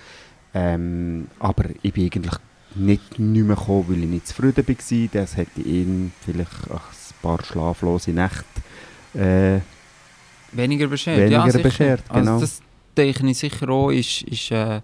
Ähm, 0.54 1.26
aber 1.40 1.64
ich 1.82 1.92
bin 1.92 2.04
eigentlich 2.04 2.34
nicht, 2.74 3.18
nicht 3.18 3.46
mehr 3.46 3.56
gekommen, 3.56 3.86
weil 3.88 4.02
ich 4.02 4.08
nicht 4.08 4.28
zufrieden 4.28 4.66
war. 4.66 5.08
Das 5.12 5.36
hätte 5.36 5.60
ihn 5.60 6.12
vielleicht 6.24 6.70
ein 6.70 6.80
paar 7.22 7.42
schlaflose 7.44 8.10
Nächte 8.10 8.44
äh, 9.14 9.60
weniger 10.52 10.86
beschert. 10.88 11.18
Weniger 11.18 11.46
ja, 11.46 11.62
beschert 11.62 12.02
also 12.08 12.20
genau. 12.20 12.34
Also 12.34 12.46
das 12.46 12.62
denke 12.96 13.28
ich 13.28 13.38
sicher 13.38 13.68
auch, 13.68 13.90
ist, 13.90 14.22
ist 14.22 14.50
äh, 14.50 14.80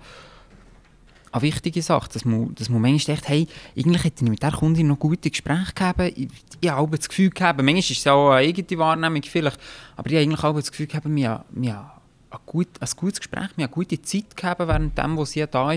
eine 1.32 1.42
wichtige 1.42 1.82
Sache, 1.82 2.08
dass 2.12 2.24
man, 2.24 2.54
dass 2.54 2.68
man 2.68 2.82
manchmal 2.82 3.16
denkt, 3.16 3.28
hey, 3.28 3.46
eigentlich 3.76 4.04
hätte 4.04 4.24
ich 4.24 4.30
mit 4.30 4.42
der 4.42 4.52
Kundin 4.52 4.88
noch 4.88 4.98
gute 4.98 5.30
Gespräche 5.30 5.72
gehabt. 5.74 6.00
Ich, 6.16 6.28
ich 6.60 6.70
habe 6.70 6.96
das 6.96 7.08
Gefühl 7.08 7.30
gehabt, 7.30 7.58
manchmal 7.58 7.78
ist 7.78 7.90
es 7.90 8.06
auch 8.06 8.30
eine 8.30 8.48
eigene 8.48 8.78
Wahrnehmung 8.78 9.22
vielleicht, 9.22 9.58
aber 9.96 10.08
ich 10.08 10.16
habe 10.16 10.22
eigentlich 10.22 10.44
auch 10.44 10.54
das 10.54 10.70
Gefühl 10.70 10.86
gehabt, 10.86 11.06
wir, 11.08 11.44
wir 11.50 11.92
ein, 12.30 12.38
gut, 12.46 12.68
ein 12.80 12.88
gutes 12.96 13.20
Gespräch, 13.20 13.50
wir 13.56 13.64
haben 13.64 13.72
eine 13.72 13.84
gute 13.84 14.02
Zeit 14.02 14.36
gehabt, 14.36 14.60
während 14.60 14.96
dem, 14.98 15.16
wo 15.16 15.24
sie 15.24 15.44
da 15.46 15.66
war. 15.66 15.76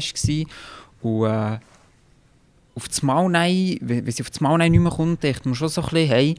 Und 1.02 1.26
äh, 1.26 1.60
auf 2.76 2.88
das 2.88 3.04
Mal 3.04 3.30
nein, 3.30 3.78
wenn 3.82 4.10
sie 4.10 4.24
auf 4.24 4.30
das 4.30 4.42
Mal 4.42 4.58
nein 4.58 4.72
nicht 4.72 4.82
mehr 4.82 4.92
kommt, 4.92 5.24
denkt 5.24 5.46
man 5.46 5.56
schon 5.56 5.70
so 5.70 5.82
ein 5.82 5.90
bisschen, 5.90 6.10
hey, 6.10 6.36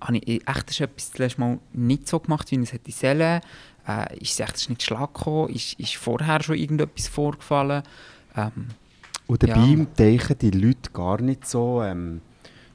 habe 0.00 0.18
ich 0.18 0.48
echt 0.48 0.80
etwas 0.80 1.10
das 1.10 1.18
letzte 1.18 1.40
Mal 1.40 1.58
nicht 1.72 2.08
so 2.08 2.20
gemacht, 2.20 2.50
wie 2.50 2.56
ich 2.56 2.62
es 2.62 2.72
hätte 2.72 2.92
sollen? 2.92 3.40
Äh, 3.86 4.18
ist 4.18 4.32
es 4.32 4.40
echt 4.40 4.70
nicht 4.70 4.82
Schlag 4.82 5.14
gekommen? 5.14 5.50
Ist, 5.50 5.78
ist 5.78 5.96
vorher 5.96 6.42
schon 6.42 6.56
irgendetwas 6.56 7.08
vorgefallen? 7.08 7.82
Ähm, 8.36 8.68
und 9.26 9.42
dabei 9.42 9.60
ja. 9.60 9.84
denken 9.98 10.38
die 10.40 10.50
Leute 10.50 10.90
gar 10.92 11.20
nicht 11.20 11.46
so... 11.46 11.82
Ähm 11.82 12.20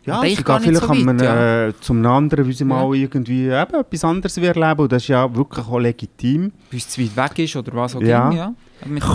ja, 0.06 0.22
sie 0.22 0.36
gehen 0.36 0.60
vielleicht 0.60 0.82
so 0.82 0.90
weit, 0.90 1.22
ja. 1.22 1.68
äh, 1.68 1.74
zum 1.80 2.06
anderen, 2.06 2.46
weil 2.46 2.52
sie 2.52 2.66
ja. 2.66 2.68
mal 2.68 2.94
irgendwie 2.94 3.46
eben 3.46 3.74
etwas 3.74 4.04
anderes 4.04 4.38
erleben 4.38 4.82
und 4.82 4.92
das 4.92 5.04
ist 5.04 5.08
ja 5.08 5.34
wirklich 5.34 5.66
auch 5.66 5.80
legitim. 5.80 6.52
Weil 6.72 6.78
es 6.78 6.90
zu 6.90 7.02
weit 7.02 7.16
weg 7.16 7.40
ist 7.40 7.56
oder 7.56 7.74
was 7.74 7.96
auch 7.96 8.02
ja. 8.02 8.30
immer, 8.30 8.36
ja. 8.36 8.54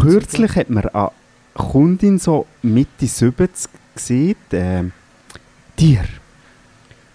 Kürzlich 0.00 0.56
hat 0.56 0.70
man 0.70 0.86
eine 0.86 1.10
Kundin 1.58 2.18
so 2.18 2.46
Mitte 2.62 3.06
70 3.06 3.70
gesehen, 3.94 4.36
äh, 4.52 4.84
dir, 5.78 6.04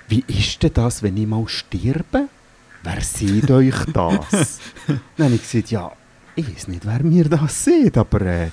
wie 0.10 0.24
ist 0.28 0.62
denn 0.62 0.74
das, 0.74 1.02
wenn 1.02 1.18
ich 1.18 1.26
mal 1.26 1.48
sterbe? 1.48 2.28
Wer 2.84 3.02
sieht 3.02 3.50
euch 3.60 3.86
das? 3.94 4.60
Dann 5.18 5.26
habe 5.26 5.36
ich 5.36 5.42
gesagt, 5.42 5.72
ja, 5.72 5.92
ich 6.36 6.48
weiß 6.48 6.68
nicht, 6.68 6.86
wer 6.86 7.02
mir 7.04 7.30
das 7.30 7.64
sieht, 7.64 7.98
aber 7.98 8.22
äh, 8.22 8.50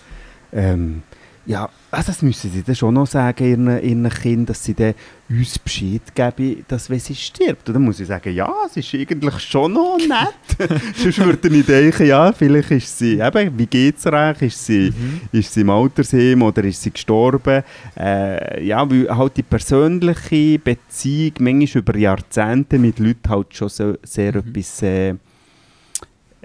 ähm, 0.52 1.02
ja, 1.50 1.68
also 1.90 2.12
das 2.12 2.22
müssen 2.22 2.48
sie 2.52 2.62
dann 2.62 2.76
schon 2.76 2.94
noch 2.94 3.08
sagen, 3.08 3.44
ihren, 3.44 3.82
ihren 3.82 4.08
Kindern, 4.08 4.46
dass 4.46 4.62
sie 4.62 4.72
dann 4.72 4.94
uns 5.28 5.58
Bescheid 5.58 6.14
geben, 6.14 6.64
dass 6.68 6.88
wenn 6.88 7.00
sie 7.00 7.16
stirbt. 7.16 7.68
Und 7.68 7.74
dann 7.74 7.82
muss 7.82 7.98
ich 7.98 8.06
sagen, 8.06 8.32
ja, 8.32 8.52
es 8.66 8.76
ist 8.76 8.94
eigentlich 8.94 9.40
schon 9.40 9.72
noch 9.72 9.98
nett. 9.98 10.70
Sonst 10.94 11.18
würde 11.18 11.48
ich 11.48 11.66
denken, 11.66 12.06
ja, 12.06 12.32
vielleicht 12.32 12.70
ist 12.70 12.96
sie, 12.96 13.18
eben, 13.18 13.58
wie 13.58 13.66
geht 13.66 13.98
es 13.98 14.06
eigentlich? 14.06 14.52
Ist 14.52 14.64
sie, 14.64 14.92
mhm. 14.96 15.22
ist 15.32 15.52
sie 15.52 15.62
im 15.62 15.70
Altersheim 15.70 16.40
oder 16.42 16.62
ist 16.62 16.82
sie 16.82 16.92
gestorben? 16.92 17.64
Äh, 17.98 18.64
ja, 18.64 18.88
weil 18.88 19.08
halt 19.08 19.36
die 19.36 19.42
persönliche 19.42 20.56
Beziehung 20.60 21.32
manchmal 21.40 21.82
über 21.82 21.96
Jahrzehnte 21.96 22.78
mit 22.78 23.00
Leuten 23.00 23.28
halt 23.28 23.56
schon 23.56 23.68
so, 23.68 23.94
sehr 24.04 24.34
mhm. 24.34 24.50
etwas 24.50 24.82
äh, 24.82 25.14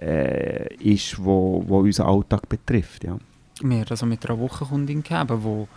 äh, 0.02 0.74
ist, 0.78 1.24
wo, 1.24 1.64
wo 1.68 1.82
unseren 1.82 2.08
Alltag 2.08 2.50
betrifft, 2.50 3.04
ja 3.04 3.20
wir 3.62 3.78
haben 3.80 3.88
also 3.90 4.06
mit 4.06 4.26
einer 4.26 4.40
Wochenkundin 4.40 5.04
gegeben, 5.04 5.44
wo, 5.44 5.68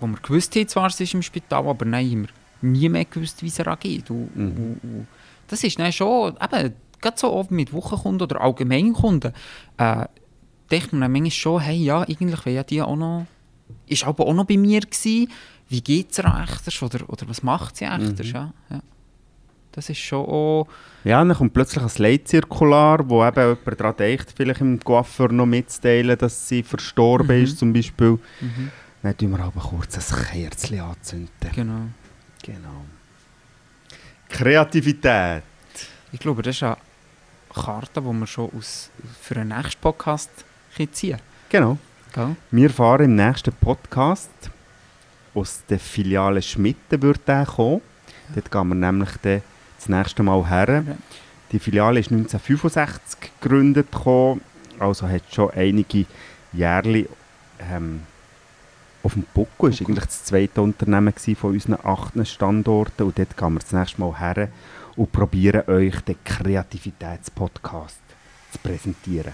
wo 0.00 0.06
wir 0.06 0.18
gewusst 0.22 0.54
haben, 0.56 0.68
zwar 0.68 0.90
sie 0.90 1.04
ist 1.04 1.14
im 1.14 1.22
Spital, 1.22 1.66
aber 1.66 1.84
nein, 1.84 2.10
haben 2.10 2.22
wir 2.22 2.70
nie 2.70 2.88
mehr 2.88 3.04
gewusst, 3.04 3.42
wie 3.42 3.48
es 3.48 3.58
ihr 3.58 3.66
angeht. 3.66 4.10
Und, 4.10 4.36
mhm. 4.36 4.46
und, 4.46 4.80
und 4.82 5.06
das 5.48 5.64
ist 5.64 5.78
dann 5.78 5.92
schon, 5.92 6.36
eben, 6.40 6.74
gerade 7.00 7.18
so 7.18 7.32
oft 7.32 7.50
mit 7.50 7.72
Wochenkunden 7.72 8.22
oder 8.22 8.40
Allgemeinkunden, 8.40 9.32
äh, 9.76 10.06
denkt 10.70 10.92
man 10.92 11.02
dann 11.02 11.12
manchmal 11.12 11.30
schon, 11.30 11.60
hey, 11.60 11.76
ja, 11.76 12.02
eigentlich 12.02 12.46
wäre 12.46 12.56
ja 12.56 12.62
die 12.62 12.82
auch 12.82 12.96
noch, 12.96 13.26
ist 13.86 14.04
aber 14.04 14.26
auch 14.26 14.34
noch 14.34 14.46
bei 14.46 14.56
mir 14.56 14.80
gewesen, 14.80 15.30
wie 15.68 15.80
geht 15.80 16.12
es 16.12 16.18
ihr 16.18 16.32
eigentlich 16.32 16.82
oder, 16.82 17.08
oder 17.08 17.28
was 17.28 17.42
macht 17.42 17.76
sie 17.76 17.86
eigentlich? 17.86 18.28
Mhm. 18.28 18.34
Ja, 18.34 18.52
ja. 18.70 18.80
Das 19.74 19.90
ist 19.90 19.98
schon 19.98 20.24
auch... 20.24 20.68
Ja, 21.02 21.22
dann 21.24 21.36
kommt 21.36 21.52
plötzlich 21.52 21.82
ein 21.82 21.90
Leitzirkular, 21.96 23.08
wo 23.08 23.24
eben 23.26 23.56
jemand 23.56 23.80
daran 23.80 23.96
denkt, 23.96 24.32
vielleicht 24.36 24.60
im 24.60 24.78
Coiffeur 24.78 25.32
noch 25.32 25.46
mitzuteilen, 25.46 26.16
dass 26.16 26.48
sie 26.48 26.62
verstorben 26.62 27.36
mhm. 27.36 27.44
ist, 27.44 27.58
zum 27.58 27.72
Beispiel. 27.72 28.18
Mhm. 28.40 28.70
Dann 29.02 29.16
tun 29.16 29.30
wir 29.32 29.40
aber 29.40 29.60
kurz 29.60 29.96
ein 29.96 30.24
Kerzchen 30.26 30.80
anzünden. 30.80 31.50
Genau. 31.54 31.80
Genau. 32.42 32.84
Kreativität. 34.28 35.42
Ich 36.12 36.20
glaube, 36.20 36.42
das 36.42 36.56
ist 36.56 36.62
eine 36.62 36.76
Karte, 37.52 38.00
die 38.00 38.12
wir 38.12 38.26
schon 38.26 38.50
aus, 38.56 38.90
für 39.20 39.34
den 39.34 39.48
nächsten 39.48 39.80
Podcast 39.80 40.30
ziehen 40.92 41.18
Genau. 41.48 41.78
können. 42.12 42.36
Wir 42.50 42.70
fahren 42.70 43.06
im 43.06 43.16
nächsten 43.16 43.52
Podcast 43.52 44.30
aus 45.34 45.62
der 45.68 45.80
Filiale 45.80 46.40
Schmitten 46.40 47.02
wird 47.02 47.26
der 47.26 47.44
kommen. 47.44 47.80
Dort 48.34 48.50
gehen 48.50 48.68
wir 48.68 48.74
nämlich 48.74 49.10
dann 49.22 49.42
das 49.86 49.88
nächste 49.88 50.22
Mal 50.22 50.48
her. 50.48 50.84
Ja. 50.86 50.96
Die 51.52 51.58
Filiale 51.58 52.00
ist 52.00 52.10
1965 52.10 53.30
gegründet, 53.40 53.92
gekommen, 53.92 54.40
also 54.78 55.08
hat 55.08 55.22
schon 55.32 55.50
einige 55.50 56.06
Jahre 56.52 57.06
ähm, 57.60 58.00
auf 59.02 59.12
dem 59.12 59.24
Buckel. 59.34 59.70
Ist 59.70 59.78
Buckel. 59.78 59.92
eigentlich 59.92 60.06
das 60.06 60.24
zweite 60.24 60.62
Unternehmen 60.62 61.12
von 61.36 61.52
unseren 61.52 61.78
acht 61.84 62.26
Standorten 62.26 63.06
und 63.06 63.18
dort 63.18 63.36
gehen 63.36 63.52
wir 63.52 63.60
das 63.60 63.72
nächste 63.72 64.00
Mal 64.00 64.18
her 64.18 64.48
und 64.96 65.12
probieren 65.12 65.68
euch 65.68 66.00
den 66.00 66.16
Kreativitätspodcast 66.24 68.00
zu 68.52 68.58
präsentieren. 68.58 69.32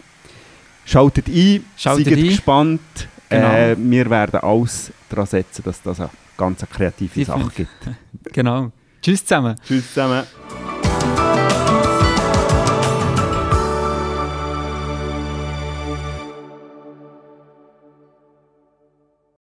Schaltet 0.85 1.29
ein, 1.29 1.65
Schaltet 1.77 2.07
seid 2.07 2.19
ein. 2.19 2.25
gespannt. 2.25 2.81
Genau. 3.29 3.53
Äh, 3.53 3.77
wir 3.79 4.11
werden 4.11 4.41
alles 4.41 4.93
daran 5.09 5.27
setzen, 5.27 5.63
dass 5.65 5.81
das 5.83 6.01
eine 6.01 6.11
ganz 6.37 6.67
kreative 6.69 7.25
Sache 7.25 7.51
gibt. 7.55 7.71
Genau. 8.33 8.71
Tschüss 9.03 9.25
zusammen. 9.25 9.57
Tschüss 9.67 9.89
zusammen. 9.89 10.27